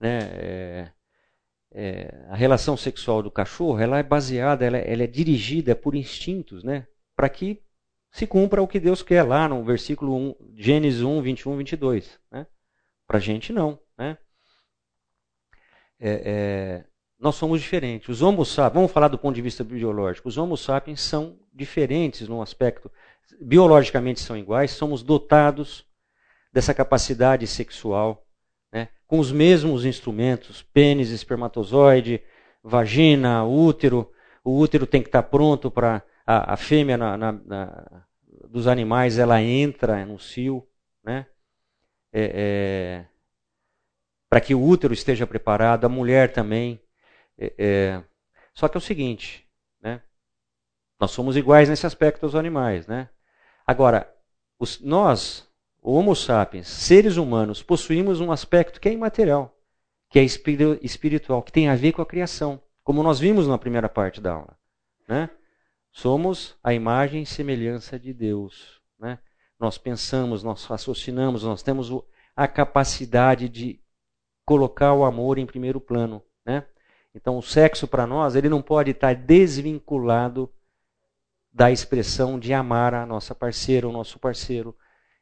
[0.00, 0.18] né?
[0.32, 0.92] É,
[1.72, 6.64] é, a relação sexual do cachorro ela é baseada, ela, ela é dirigida por instintos,
[6.64, 6.86] né?
[7.14, 7.62] Para que
[8.10, 12.18] se cumpra o que Deus quer lá no versículo 1, Gênesis 1, 21, 22.
[12.30, 12.46] Né?
[13.06, 13.78] Para gente não.
[13.98, 14.16] Né?
[16.00, 16.84] É, é,
[17.18, 18.08] nós somos diferentes.
[18.08, 22.28] Os Homo sapiens, vamos falar do ponto de vista biológico, os Homo sapiens são diferentes
[22.28, 22.90] no aspecto,
[23.40, 25.86] biologicamente são iguais, somos dotados
[26.52, 28.26] dessa capacidade sexual,
[28.72, 32.22] né, com os mesmos instrumentos, pênis, espermatozoide,
[32.62, 34.10] vagina, útero.
[34.44, 38.02] O útero tem que estar pronto para a, a, fêmea na, na, na,
[38.48, 40.66] dos animais, ela entra no cio,
[41.04, 41.26] né?
[42.12, 43.06] É, é,
[44.28, 46.80] para que o útero esteja preparado, a mulher também.
[47.38, 48.04] É, é,
[48.54, 49.46] só que é o seguinte,
[49.80, 50.02] né?
[50.98, 53.08] Nós somos iguais nesse aspecto aos animais, né?
[53.66, 54.12] Agora,
[54.58, 55.48] os, nós,
[55.82, 59.58] o Homo sapiens, seres humanos, possuímos um aspecto que é imaterial,
[60.08, 63.88] que é espiritual, que tem a ver com a criação, como nós vimos na primeira
[63.88, 64.56] parte da aula,
[65.08, 65.28] né?
[65.92, 69.18] Somos a imagem e semelhança de Deus, né?
[69.58, 71.90] Nós pensamos, nós raciocinamos, nós temos
[72.34, 73.80] a capacidade de
[74.44, 76.66] colocar o amor em primeiro plano, né?
[77.16, 80.52] Então, o sexo para nós, ele não pode estar desvinculado
[81.50, 84.76] da expressão de amar a nossa parceira, o nosso parceiro.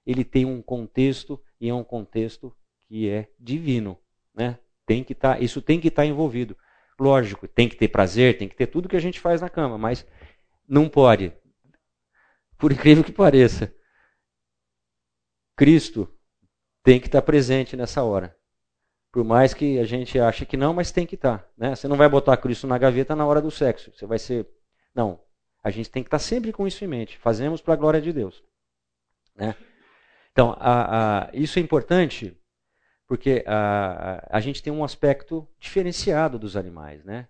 [0.05, 2.53] Ele tem um contexto e é um contexto
[2.89, 3.97] que é divino,
[4.35, 4.59] né?
[4.85, 6.57] Tem que estar, tá, isso tem que estar tá envolvido.
[6.99, 9.79] Lógico, tem que ter prazer, tem que ter tudo que a gente faz na cama,
[9.79, 10.05] mas
[10.69, 11.33] não pode.
[12.59, 13.73] Por incrível que pareça,
[15.57, 16.13] Cristo
[16.83, 18.37] tem que estar tá presente nessa hora.
[19.15, 21.39] Por mais que a gente ache que não, mas tem que estar.
[21.39, 21.77] Tá, né?
[21.77, 23.93] Você não vai botar Cristo na gaveta na hora do sexo.
[23.95, 24.45] Você vai ser.
[24.93, 25.21] Não.
[25.63, 27.17] A gente tem que estar tá sempre com isso em mente.
[27.19, 28.43] Fazemos para a glória de Deus.
[29.37, 29.55] Né?
[30.33, 32.37] Então, a, a, isso é importante
[33.07, 37.29] porque a, a, gente tem um aspecto diferenciado dos animais, né?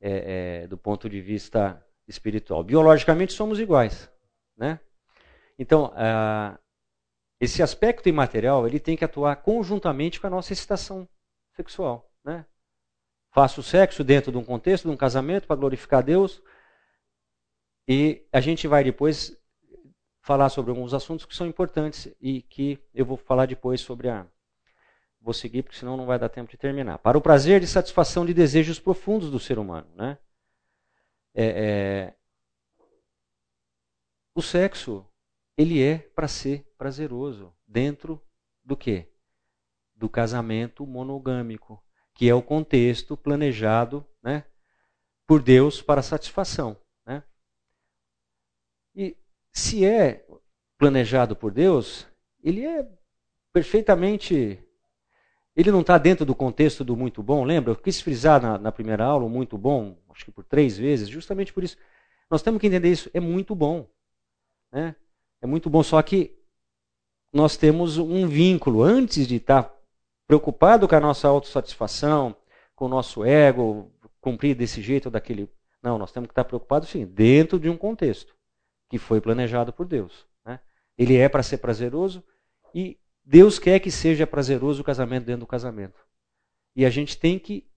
[0.00, 2.62] É, é, do ponto de vista espiritual.
[2.62, 4.08] Biologicamente somos iguais,
[4.56, 4.78] né?
[5.58, 5.92] Então,
[7.42, 11.08] esse aspecto imaterial ele tem que atuar conjuntamente com a nossa excitação
[11.56, 12.08] sexual.
[12.22, 12.46] Né?
[13.32, 16.40] Faço o sexo dentro de um contexto, de um casamento, para glorificar Deus.
[17.88, 19.36] E a gente vai depois
[20.20, 24.24] falar sobre alguns assuntos que são importantes e que eu vou falar depois sobre a.
[25.20, 26.98] Vou seguir, porque senão não vai dar tempo de terminar.
[26.98, 29.88] Para o prazer de satisfação de desejos profundos do ser humano.
[29.96, 30.16] Né?
[31.34, 32.14] É, é...
[34.32, 35.04] O sexo
[35.56, 38.20] ele é para ser prazeroso dentro
[38.64, 39.08] do quê?
[39.94, 41.82] Do casamento monogâmico,
[42.14, 44.44] que é o contexto planejado, né,
[45.26, 46.76] por Deus para satisfação,
[47.06, 47.22] né?
[48.94, 49.16] E
[49.52, 50.26] se é
[50.76, 52.06] planejado por Deus,
[52.42, 52.86] ele é
[53.52, 54.62] perfeitamente
[55.54, 57.72] ele não está dentro do contexto do muito bom, lembra?
[57.72, 61.08] Eu quis frisar na, na, primeira aula o muito bom, acho que por três vezes,
[61.08, 61.76] justamente por isso.
[62.30, 63.86] Nós temos que entender isso, é muito bom.
[64.72, 64.96] Né?
[65.42, 66.38] É muito bom, só que
[67.32, 68.82] nós temos um vínculo.
[68.82, 69.74] Antes de estar
[70.26, 72.36] preocupado com a nossa autossatisfação,
[72.76, 75.50] com o nosso ego, cumprir desse jeito ou daquele.
[75.82, 78.34] Não, nós temos que estar preocupados, sim, dentro de um contexto
[78.88, 80.26] que foi planejado por Deus.
[80.44, 80.60] Né?
[80.96, 82.22] Ele é para ser prazeroso
[82.72, 86.00] e Deus quer que seja prazeroso o casamento dentro do casamento.
[86.76, 87.68] E a gente tem que,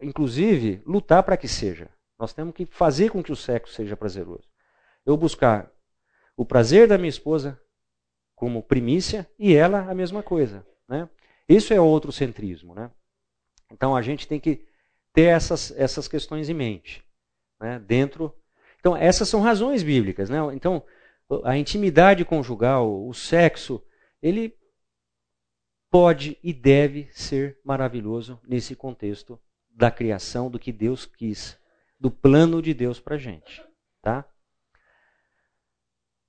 [0.00, 1.90] inclusive, lutar para que seja.
[2.18, 4.48] Nós temos que fazer com que o sexo seja prazeroso.
[5.04, 5.70] Eu buscar
[6.38, 7.60] o prazer da minha esposa
[8.36, 10.64] como primícia e ela a mesma coisa.
[10.88, 11.08] Né?
[11.48, 12.76] Isso é outro centrismo.
[12.76, 12.88] Né?
[13.72, 14.64] Então a gente tem que
[15.12, 17.04] ter essas, essas questões em mente.
[17.60, 17.80] Né?
[17.80, 18.32] Dentro.
[18.78, 20.30] Então, essas são razões bíblicas.
[20.30, 20.38] Né?
[20.54, 20.84] Então,
[21.42, 23.82] a intimidade conjugal, o sexo,
[24.22, 24.56] ele
[25.90, 31.58] pode e deve ser maravilhoso nesse contexto da criação, do que Deus quis,
[31.98, 33.60] do plano de Deus para a gente.
[34.00, 34.24] Tá?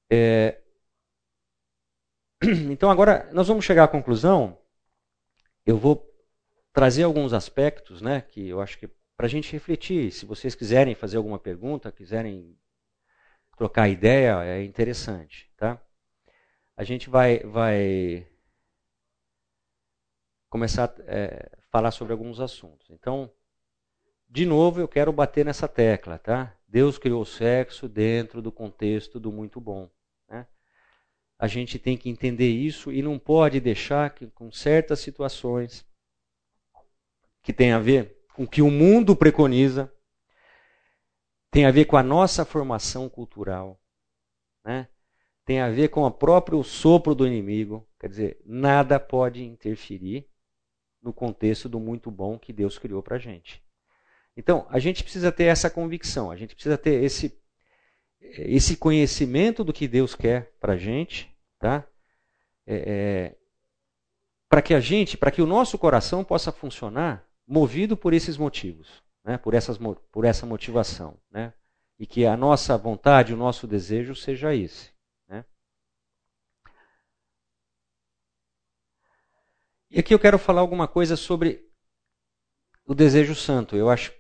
[0.10, 0.62] É...
[2.72, 4.58] Então, agora nós vamos chegar à conclusão.
[5.66, 6.10] Eu vou
[6.74, 8.90] trazer alguns aspectos né, que eu acho que
[9.20, 10.12] para a gente refletir.
[10.14, 12.58] Se vocês quiserem fazer alguma pergunta, quiserem
[13.58, 15.52] trocar ideia, é interessante.
[15.58, 15.78] Tá?
[16.78, 18.26] A gente vai, vai
[20.50, 22.90] começar a é, falar sobre alguns assuntos.
[22.92, 23.30] Então,
[24.30, 26.18] de novo, eu quero bater nessa tecla.
[26.18, 26.56] Tá?
[26.66, 29.90] Deus criou o sexo dentro do contexto do muito bom
[31.40, 35.84] a gente tem que entender isso e não pode deixar que com certas situações
[37.42, 39.92] que tem a ver com o que o mundo preconiza,
[41.50, 43.82] tem a ver com a nossa formação cultural,
[44.64, 44.88] né?
[45.46, 50.26] tem a ver com o próprio sopro do inimigo, Quer dizer, nada pode interferir
[51.02, 53.62] no contexto do muito bom que Deus criou para a gente.
[54.38, 57.38] Então, a gente precisa ter essa convicção, a gente precisa ter esse,
[58.22, 61.88] esse conhecimento do que Deus quer para a gente, tá?
[62.66, 63.36] É, é,
[64.48, 69.04] para que a gente, para que o nosso coração possa funcionar movido por esses motivos,
[69.24, 69.38] né?
[69.38, 69.78] por, essas,
[70.12, 71.20] por essa motivação.
[71.32, 71.54] Né?
[71.98, 74.92] E que a nossa vontade, o nosso desejo seja esse.
[75.28, 75.44] Né?
[79.90, 81.68] E aqui eu quero falar alguma coisa sobre
[82.86, 83.76] o desejo santo.
[83.76, 84.12] Eu acho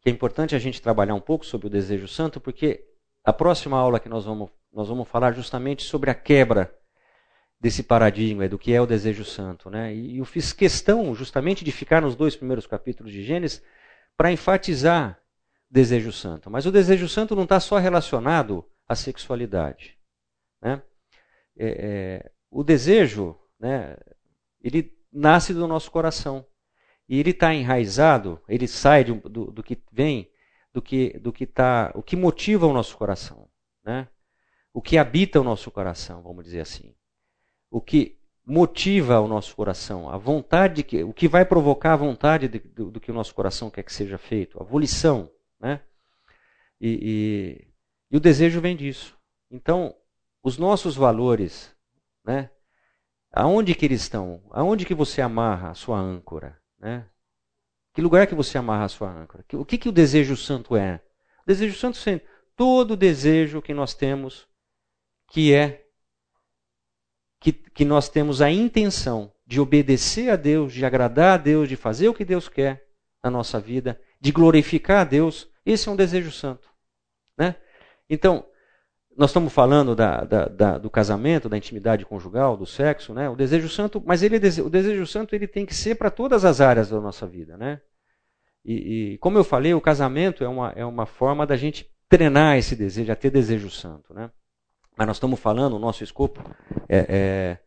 [0.00, 2.87] que é importante a gente trabalhar um pouco sobre o desejo santo, porque
[3.28, 6.74] a próxima aula que nós vamos, nós vamos falar justamente sobre a quebra
[7.60, 9.68] desse paradigma do que é o desejo santo.
[9.68, 9.94] Né?
[9.94, 13.62] E eu fiz questão justamente de ficar nos dois primeiros capítulos de Gênesis
[14.16, 15.20] para enfatizar
[15.70, 16.50] desejo santo.
[16.50, 19.98] Mas o desejo santo não está só relacionado à sexualidade.
[20.62, 20.80] Né?
[21.58, 23.94] É, é, o desejo, né,
[24.58, 26.46] ele nasce do nosso coração.
[27.06, 30.30] E ele está enraizado, ele sai do, do, do, que vem,
[30.72, 33.48] do que, do que tá, o que motiva o nosso coração.
[33.84, 34.08] Né?
[34.72, 36.94] O que habita o nosso coração, vamos dizer assim
[37.70, 42.48] o que motiva o nosso coração, a vontade, que, o que vai provocar a vontade
[42.48, 45.30] de, do, do, que o nosso coração quer que seja feito, a volição.
[45.60, 45.80] Né?
[46.80, 47.68] E, e,
[48.10, 49.16] e o desejo vem disso.
[49.50, 49.94] Então,
[50.42, 51.74] os nossos valores,
[52.24, 52.50] né?
[53.30, 54.42] aonde que eles estão?
[54.50, 56.58] Aonde que você amarra a sua âncora?
[56.78, 57.06] Né?
[57.98, 59.44] Que lugar que você amarra a sua âncora?
[59.54, 61.02] O que, que o desejo santo é?
[61.42, 62.20] O desejo santo é
[62.54, 64.46] todo desejo que nós temos
[65.26, 65.84] que é
[67.40, 71.74] que, que nós temos a intenção de obedecer a Deus, de agradar a Deus, de
[71.74, 72.86] fazer o que Deus quer
[73.20, 76.68] na nossa vida, de glorificar a Deus, esse é um desejo santo.
[77.36, 77.56] Né?
[78.08, 78.46] Então,
[79.16, 83.28] nós estamos falando da, da, da, do casamento, da intimidade conjugal, do sexo, né?
[83.28, 86.60] O desejo santo, mas ele, o desejo santo ele tem que ser para todas as
[86.60, 87.80] áreas da nossa vida, né?
[88.68, 92.58] E, e, como eu falei, o casamento é uma, é uma forma da gente treinar
[92.58, 94.30] esse desejo, a ter desejo santo, né?
[94.94, 96.44] Mas nós estamos falando, o nosso escopo
[96.86, 97.58] é, é,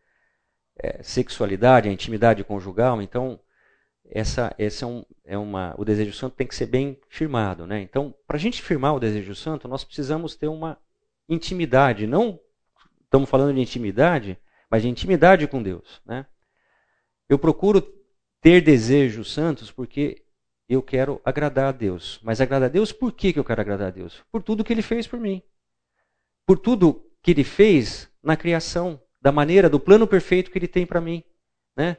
[0.78, 3.40] é sexualidade, a intimidade conjugal, então
[4.08, 7.66] essa, essa é, um, é uma, o desejo santo tem que ser bem firmado.
[7.66, 7.80] Né?
[7.80, 10.78] Então, para a gente firmar o desejo santo, nós precisamos ter uma
[11.28, 12.38] intimidade, não
[13.04, 14.38] estamos falando de intimidade,
[14.70, 16.00] mas de intimidade com Deus.
[16.06, 16.24] Né?
[17.28, 17.82] Eu procuro
[18.40, 20.21] ter desejos santos porque
[20.72, 22.20] eu quero agradar a Deus.
[22.22, 24.22] Mas agradar a Deus, por que, eu quero agradar a Deus?
[24.30, 25.42] Por tudo que Ele fez por mim.
[26.46, 30.84] Por tudo que ele fez na criação, da maneira, do plano perfeito que ele tem
[30.84, 31.22] para mim,
[31.76, 31.96] né?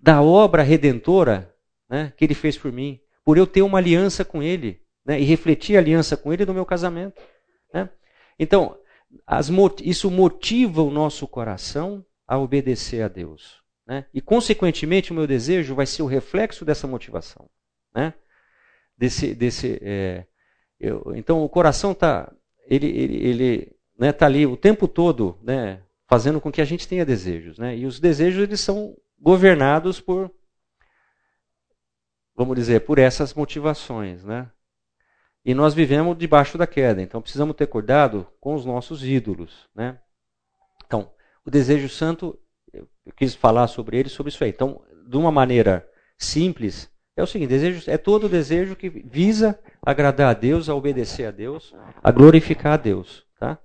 [0.00, 1.54] Da obra redentora,
[1.88, 5.24] né, que ele fez por mim, por eu ter uma aliança com ele, né, e
[5.24, 7.22] refletir a aliança com ele no meu casamento,
[7.72, 7.88] né?
[8.38, 8.78] Então,
[9.26, 9.50] as,
[9.82, 14.04] isso motiva o nosso coração a obedecer a Deus, né?
[14.12, 17.48] E consequentemente o meu desejo vai ser o reflexo dessa motivação,
[17.94, 18.14] né?
[18.96, 20.26] Desse, desse, é,
[20.78, 22.32] eu, então o coração tá,
[22.66, 26.86] ele, ele, ele né, tá ali o tempo todo, né, fazendo com que a gente
[26.86, 27.76] tenha desejos, né?
[27.76, 30.30] E os desejos eles são governados por,
[32.34, 34.50] vamos dizer, por essas motivações, né?
[35.44, 39.98] E nós vivemos debaixo da queda, então precisamos ter cuidado com os nossos ídolos, né?
[40.86, 41.10] Então,
[41.44, 42.38] o desejo santo,
[42.72, 42.86] eu
[43.16, 44.50] quis falar sobre ele, sobre isso aí.
[44.50, 45.88] Então, de uma maneira
[46.18, 51.26] simples, é o seguinte: desejo é todo desejo que visa agradar a Deus, a obedecer
[51.26, 53.58] a Deus, a glorificar a Deus, tá?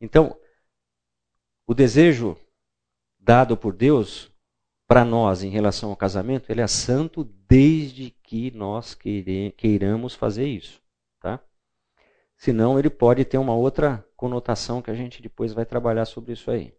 [0.00, 0.38] Então,
[1.66, 2.36] o desejo
[3.18, 4.30] dado por Deus
[4.86, 8.94] para nós em relação ao casamento, ele é santo desde que nós
[9.56, 10.82] queiramos fazer isso,
[11.20, 11.40] tá?
[12.36, 16.50] Senão ele pode ter uma outra conotação que a gente depois vai trabalhar sobre isso
[16.50, 16.74] aí.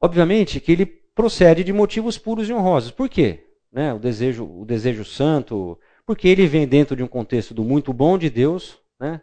[0.00, 2.90] Obviamente que ele procede de motivos puros e honrosos.
[2.90, 3.48] Por quê?
[3.72, 3.92] Né?
[3.92, 8.18] O desejo, o desejo santo, porque ele vem dentro de um contexto do muito bom
[8.18, 9.22] de Deus, né?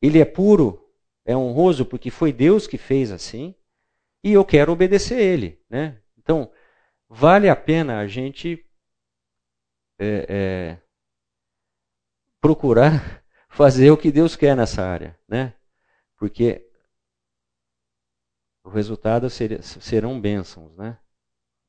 [0.00, 0.90] Ele é puro,
[1.24, 3.54] é honroso porque foi Deus que fez assim,
[4.22, 5.60] e eu quero obedecer ele.
[5.68, 5.98] Né?
[6.18, 6.50] Então,
[7.08, 8.64] vale a pena a gente
[9.98, 10.78] é, é,
[12.40, 15.54] procurar fazer o que Deus quer nessa área, né?
[16.16, 16.70] Porque
[18.64, 20.98] o resultado seria, serão bênçãos, né?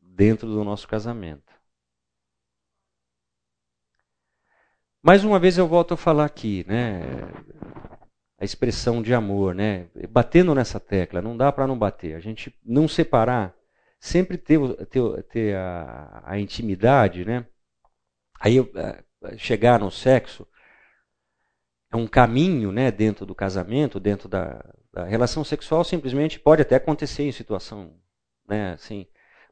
[0.01, 1.53] Dentro do nosso casamento.
[5.03, 7.01] Mais uma vez eu volto a falar aqui, né?
[8.37, 9.87] a expressão de amor, né?
[10.09, 12.15] Batendo nessa tecla, não dá para não bater.
[12.15, 13.55] A gente não separar,
[13.99, 17.45] sempre ter, ter, ter a, a, intimidade, né?
[18.39, 19.03] Aí eh,
[19.37, 20.47] chegar no sexo
[21.91, 22.91] é um caminho, né?
[22.91, 24.63] Dentro do casamento, dentro da,
[24.95, 27.93] da relação sexual simplesmente pode até acontecer em situação,
[28.47, 29.05] né, assim,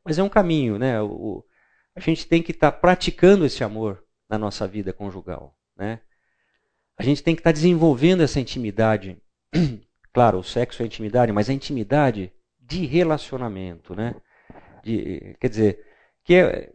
[0.04, 1.02] mas é um caminho, né?
[1.02, 1.46] O,
[1.94, 6.00] a gente tem que estar tá praticando esse amor na nossa vida conjugal, né?
[6.98, 9.22] A gente tem que estar tá desenvolvendo essa intimidade.
[10.16, 14.14] Claro, o sexo é intimidade, mas a intimidade de relacionamento, né?
[14.84, 15.84] De, quer dizer,
[16.24, 16.72] que é,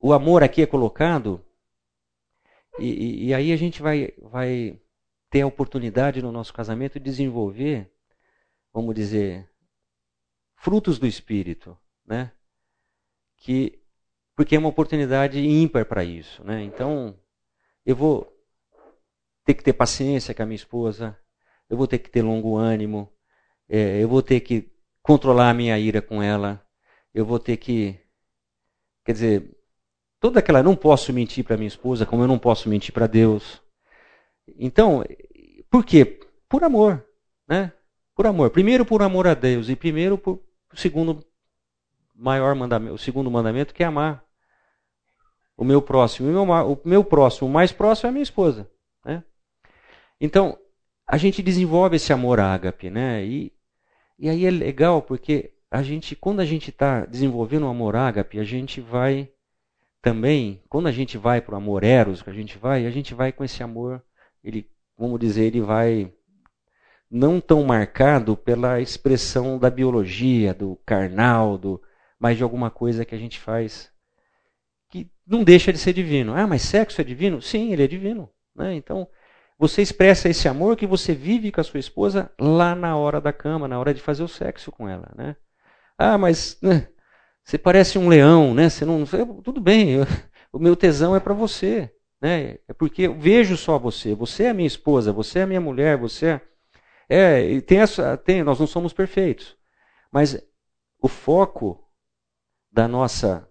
[0.00, 1.40] o amor aqui é colocado
[2.80, 4.80] e, e, e, aí a gente vai, vai
[5.30, 7.90] ter a oportunidade no nosso casamento de desenvolver,
[8.72, 9.48] vamos dizer,
[10.56, 12.32] frutos do Espírito, né?
[13.36, 13.80] Que,
[14.34, 16.62] porque é uma oportunidade ímpar para isso, né?
[16.62, 17.18] Então,
[17.84, 18.32] eu vou
[19.44, 21.16] ter que ter paciência com a minha esposa,
[21.68, 23.12] eu vou ter que ter longo ânimo,
[23.68, 24.70] é, eu vou ter que
[25.02, 26.64] controlar a minha ira com ela,
[27.14, 27.98] eu vou ter que,
[29.04, 29.56] quer dizer,
[30.18, 33.62] toda aquela, não posso mentir para minha esposa, como eu não posso mentir para Deus.
[34.58, 35.04] Então,
[35.70, 36.20] por quê?
[36.48, 37.04] Por amor,
[37.48, 37.72] né?
[38.14, 38.50] Por amor.
[38.50, 40.40] Primeiro por amor a Deus e primeiro por
[40.74, 41.24] segundo
[42.14, 44.24] maior mandamento, o segundo mandamento que é amar
[45.56, 46.28] o meu próximo.
[46.28, 48.70] O meu, o meu próximo, o mais próximo é a minha esposa,
[49.04, 49.24] né?
[50.20, 50.58] Então,
[51.06, 53.24] a gente desenvolve esse amor ágape, né?
[53.24, 53.52] E,
[54.18, 58.38] e aí é legal porque a gente, quando a gente está desenvolvendo o amor ágape,
[58.38, 59.30] a gente vai
[60.00, 63.14] também, quando a gente vai para o amor eros, que a gente vai, a gente
[63.14, 64.02] vai com esse amor,
[64.42, 66.12] ele, vamos dizer, ele vai
[67.10, 71.80] não tão marcado pela expressão da biologia, do carnal, do,
[72.18, 73.90] mas de alguma coisa que a gente faz
[74.90, 76.34] que não deixa de ser divino.
[76.34, 77.40] Ah, mas sexo é divino?
[77.42, 78.30] Sim, ele é divino.
[78.54, 78.74] Né?
[78.74, 79.08] Então,
[79.58, 83.32] você expressa esse amor que você vive com a sua esposa lá na hora da
[83.32, 85.10] cama, na hora de fazer o sexo com ela.
[85.16, 85.36] Né?
[85.98, 86.88] Ah, mas né,
[87.42, 88.68] você parece um leão, né?
[88.68, 89.04] Você não,
[89.42, 90.04] tudo bem, eu,
[90.52, 91.92] o meu tesão é para você.
[92.26, 92.58] Né?
[92.66, 94.12] É porque eu vejo só você.
[94.12, 96.40] Você é minha esposa, você é minha mulher, você
[97.08, 97.56] é.
[97.56, 99.56] é tem essa, tem, nós não somos perfeitos.
[100.10, 100.36] Mas
[101.00, 101.88] o foco
[102.68, 103.48] da nossa.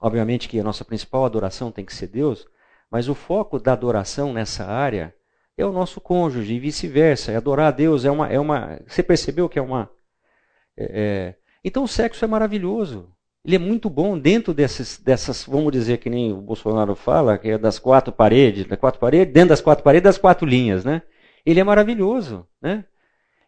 [0.00, 2.48] Obviamente que a nossa principal adoração tem que ser Deus,
[2.90, 5.14] mas o foco da adoração nessa área
[5.54, 7.36] é o nosso cônjuge e vice-versa.
[7.36, 8.80] Adorar a Deus é uma, é uma.
[8.86, 9.90] Você percebeu que é uma.
[10.74, 13.14] É, é, então o sexo é maravilhoso.
[13.44, 17.58] Ele é muito bom dentro dessas, vamos dizer que nem o Bolsonaro fala, que é
[17.58, 21.02] das quatro paredes, das quatro paredes, dentro das quatro paredes, das quatro linhas, né?
[21.44, 22.84] Ele é maravilhoso, né?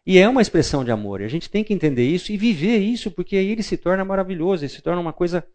[0.05, 1.21] E é uma expressão de amor.
[1.21, 4.03] E a gente tem que entender isso e viver isso, porque aí ele se torna
[4.03, 5.45] maravilhoso, ele se torna uma coisa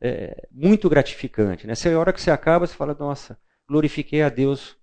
[0.00, 1.66] é, muito gratificante.
[1.66, 1.74] Né?
[1.74, 3.38] Se a hora que você acaba, você fala, nossa,
[3.68, 4.76] glorifiquei a Deus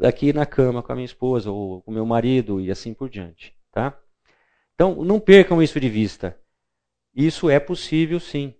[0.00, 3.08] aqui na cama com a minha esposa ou com o meu marido e assim por
[3.08, 3.54] diante.
[3.72, 3.98] Tá?
[4.74, 6.38] Então, não percam isso de vista.
[7.14, 8.54] Isso é possível sim.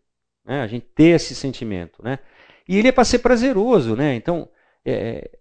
[0.44, 0.60] Né?
[0.60, 2.02] A gente ter esse sentimento.
[2.02, 2.18] Né?
[2.68, 3.94] E ele é para ser prazeroso.
[3.94, 4.14] Né?
[4.14, 4.48] Então,
[4.84, 5.38] é,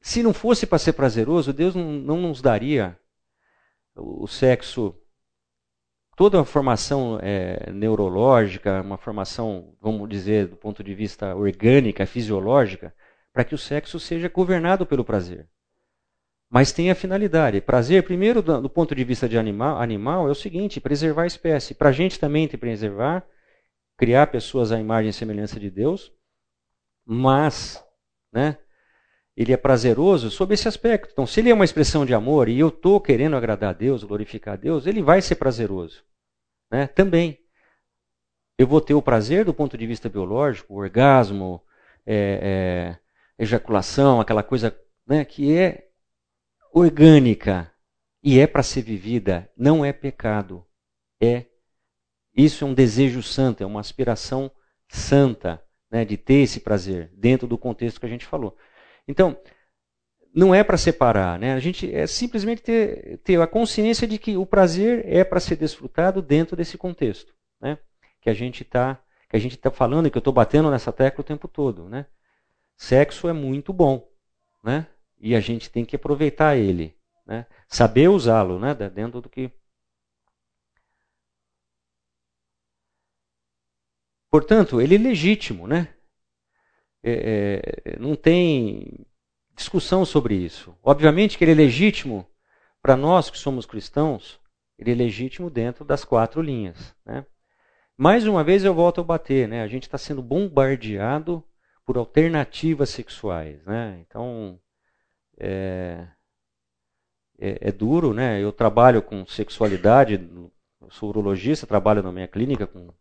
[0.00, 2.98] se não fosse para ser prazeroso, Deus não, não nos daria
[3.94, 4.94] o sexo
[6.16, 12.92] toda a formação é, neurológica, uma formação, vamos dizer, do ponto de vista orgânica, fisiológica,
[13.32, 15.48] para que o sexo seja governado pelo prazer.
[16.50, 17.60] Mas tem a finalidade.
[17.60, 21.74] Prazer, primeiro, do, ponto de vista de animal, animal, é o seguinte: preservar a espécie.
[21.74, 23.26] Para a gente também tem preservar,
[23.96, 26.12] criar pessoas à imagem e semelhança de Deus,
[27.04, 27.84] mas,
[28.32, 28.58] né?
[29.36, 31.10] Ele é prazeroso sob esse aspecto.
[31.12, 34.02] Então, se ele é uma expressão de amor e eu estou querendo agradar a Deus,
[34.02, 36.02] glorificar a Deus, ele vai ser prazeroso.
[36.70, 36.88] Né?
[36.88, 37.38] Também.
[38.58, 41.62] Eu vou ter o prazer do ponto de vista biológico, orgasmo,
[42.04, 42.96] é,
[43.38, 44.76] é, ejaculação, aquela coisa
[45.06, 45.87] né, que é
[46.72, 47.72] orgânica
[48.22, 50.64] e é para ser vivida, não é pecado.
[51.20, 51.46] É
[52.36, 54.50] isso é um desejo santo, é uma aspiração
[54.88, 58.56] santa né, de ter esse prazer dentro do contexto que a gente falou.
[59.06, 59.36] Então,
[60.34, 61.54] não é para separar, né?
[61.54, 65.56] A gente é simplesmente ter, ter a consciência de que o prazer é para ser
[65.56, 67.78] desfrutado dentro desse contexto, né?
[68.20, 70.90] Que a gente está que a gente está falando e que eu estou batendo nessa
[70.90, 72.06] tecla o tempo todo, né?
[72.76, 74.08] Sexo é muito bom,
[74.62, 74.86] né?
[75.20, 76.96] E a gente tem que aproveitar ele,
[77.26, 77.46] né?
[77.66, 78.74] saber usá-lo né?
[78.74, 79.50] dentro do que.
[84.30, 85.94] Portanto, ele é legítimo, né?
[87.02, 89.06] É, é, não tem
[89.56, 90.76] discussão sobre isso.
[90.82, 92.28] Obviamente que ele é legítimo
[92.82, 94.40] para nós que somos cristãos,
[94.78, 96.94] ele é legítimo dentro das quatro linhas.
[97.04, 97.26] Né?
[97.96, 99.62] Mais uma vez eu volto a bater, né?
[99.62, 101.42] A gente está sendo bombardeado
[101.84, 103.98] por alternativas sexuais, né?
[104.06, 104.60] Então
[105.38, 106.06] é,
[107.38, 108.42] é, é, duro, né?
[108.42, 110.28] Eu trabalho com sexualidade,
[110.90, 112.92] sou urologista, trabalho na minha clínica com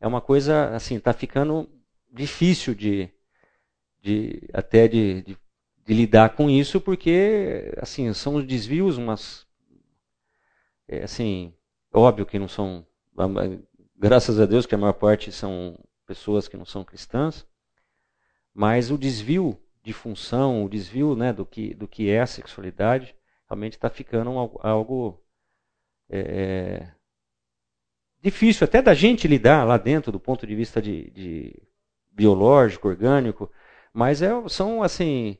[0.00, 1.68] é uma coisa assim, está ficando
[2.12, 3.08] difícil de,
[4.02, 5.38] de até de, de,
[5.86, 9.46] de, lidar com isso, porque assim são desvios, umas
[10.86, 11.54] é, assim,
[11.92, 12.86] óbvio que não são,
[13.96, 17.46] graças a Deus que a maior parte são pessoas que não são cristãs,
[18.52, 23.14] mas o desvio de função, o desvio né, do, que, do que é a sexualidade,
[23.46, 25.22] realmente está ficando algo, algo
[26.08, 26.88] é,
[28.22, 31.62] difícil até da gente lidar lá dentro do ponto de vista de, de
[32.10, 33.50] biológico, orgânico,
[33.92, 35.36] mas é, são assim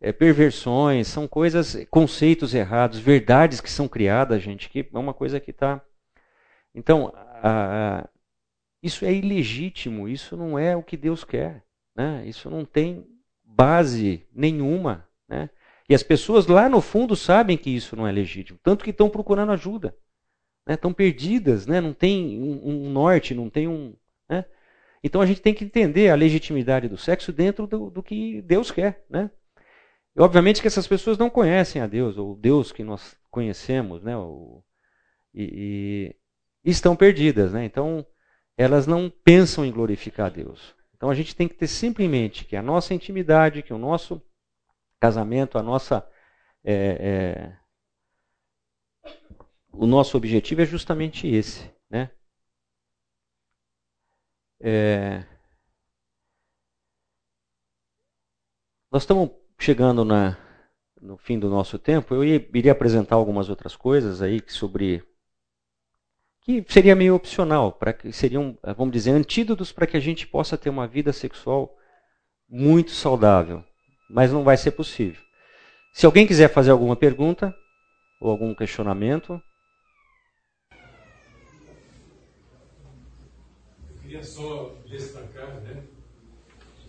[0.00, 5.40] é, perversões, são coisas, conceitos errados, verdades que são criadas, gente, que é uma coisa
[5.40, 5.84] que está.
[6.72, 7.12] Então,
[7.42, 8.08] a, a,
[8.80, 11.64] isso é ilegítimo, isso não é o que Deus quer,
[11.96, 12.24] né?
[12.24, 13.04] Isso não tem
[13.54, 15.50] base nenhuma, né?
[15.88, 19.10] E as pessoas lá no fundo sabem que isso não é legítimo, tanto que estão
[19.10, 19.96] procurando ajuda,
[20.66, 20.74] né?
[20.74, 21.80] Estão perdidas, né?
[21.80, 23.94] Não tem um, um norte, não tem um,
[24.28, 24.44] né?
[25.02, 28.70] Então a gente tem que entender a legitimidade do sexo dentro do, do que Deus
[28.70, 29.30] quer, né?
[30.16, 34.12] E, obviamente que essas pessoas não conhecem a Deus, ou Deus que nós conhecemos, né?
[35.34, 36.14] E,
[36.64, 37.64] e, estão perdidas, né?
[37.64, 38.06] Então
[38.56, 40.74] elas não pensam em glorificar Deus.
[41.00, 43.78] Então a gente tem que ter sempre em mente que a nossa intimidade, que o
[43.78, 44.20] nosso
[45.00, 46.06] casamento, a nossa
[46.62, 47.56] é,
[49.02, 49.10] é,
[49.72, 52.10] o nosso objetivo é justamente esse, né?
[54.60, 55.24] É,
[58.92, 60.36] nós estamos chegando na,
[61.00, 62.14] no fim do nosso tempo.
[62.14, 65.02] Eu ia, iria apresentar algumas outras coisas aí sobre
[66.50, 70.58] que seria meio opcional, para que seriam, vamos dizer, antídotos para que a gente possa
[70.58, 71.76] ter uma vida sexual
[72.48, 73.62] muito saudável,
[74.08, 75.22] mas não vai ser possível.
[75.92, 77.54] Se alguém quiser fazer alguma pergunta
[78.20, 79.40] ou algum questionamento,
[83.88, 85.84] eu queria só destacar, né?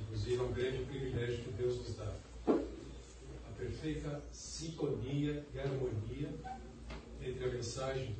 [0.01, 2.13] Inclusive é um grande privilégio que Deus nos dá,
[2.47, 6.29] a perfeita sintonia e harmonia
[7.21, 8.15] entre a mensagem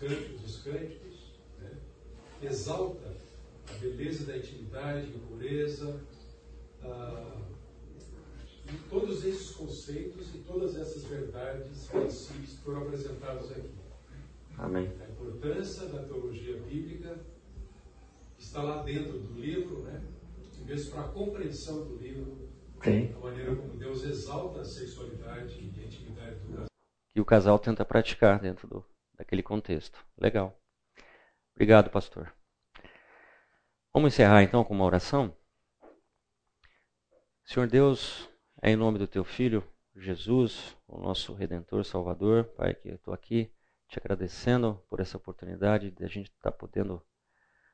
[0.00, 1.70] cânticos dos cânticos, né?
[2.42, 3.14] exalta
[3.68, 6.00] a beleza da intimidade, a pureza,
[6.82, 7.36] a,
[8.66, 13.70] e todos esses conceitos e todas essas verdades, princípios foram apresentados aqui.
[14.56, 14.90] Amém.
[15.00, 17.18] A importância da teologia bíblica
[18.38, 20.02] está lá dentro do livro, né?
[20.60, 22.48] E mesmo para a compreensão do livro,
[22.82, 23.12] Sim.
[23.14, 26.66] a maneira como Deus exalta a sexualidade e a intimidade do casal.
[27.12, 28.84] Que o casal tenta praticar dentro do,
[29.20, 30.02] daquele contexto.
[30.16, 30.58] Legal.
[31.54, 32.34] Obrigado, pastor.
[33.92, 35.36] Vamos encerrar então com uma oração?
[37.44, 38.30] Senhor Deus,
[38.62, 39.62] é em nome do teu filho
[39.94, 43.52] Jesus, o nosso redentor, salvador, Pai, que eu estou aqui
[43.88, 47.04] te agradecendo por essa oportunidade de a gente estar tá podendo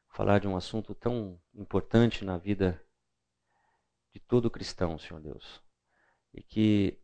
[0.09, 2.83] falar de um assunto tão importante na vida
[4.13, 5.63] de todo cristão, Senhor Deus.
[6.35, 6.99] E que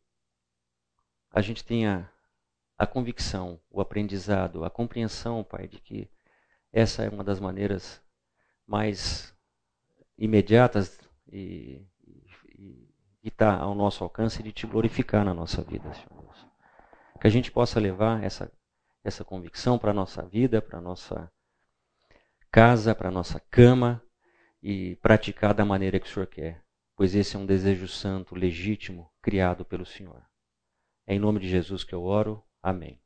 [1.30, 2.11] a gente tenha
[2.82, 6.10] a convicção, o aprendizado, a compreensão, Pai, de que
[6.72, 8.02] essa é uma das maneiras
[8.66, 9.32] mais
[10.18, 10.98] imediatas
[11.32, 11.86] e
[13.22, 16.46] está ao nosso alcance de te glorificar na nossa vida, Senhor Deus.
[17.20, 18.50] Que a gente possa levar essa,
[19.04, 21.30] essa convicção para a nossa vida, para a nossa
[22.50, 24.02] casa, para a nossa cama
[24.60, 26.64] e praticar da maneira que o Senhor quer,
[26.96, 30.20] pois esse é um desejo santo, legítimo, criado pelo Senhor.
[31.06, 32.44] É em nome de Jesus que eu oro.
[32.62, 33.01] Amém.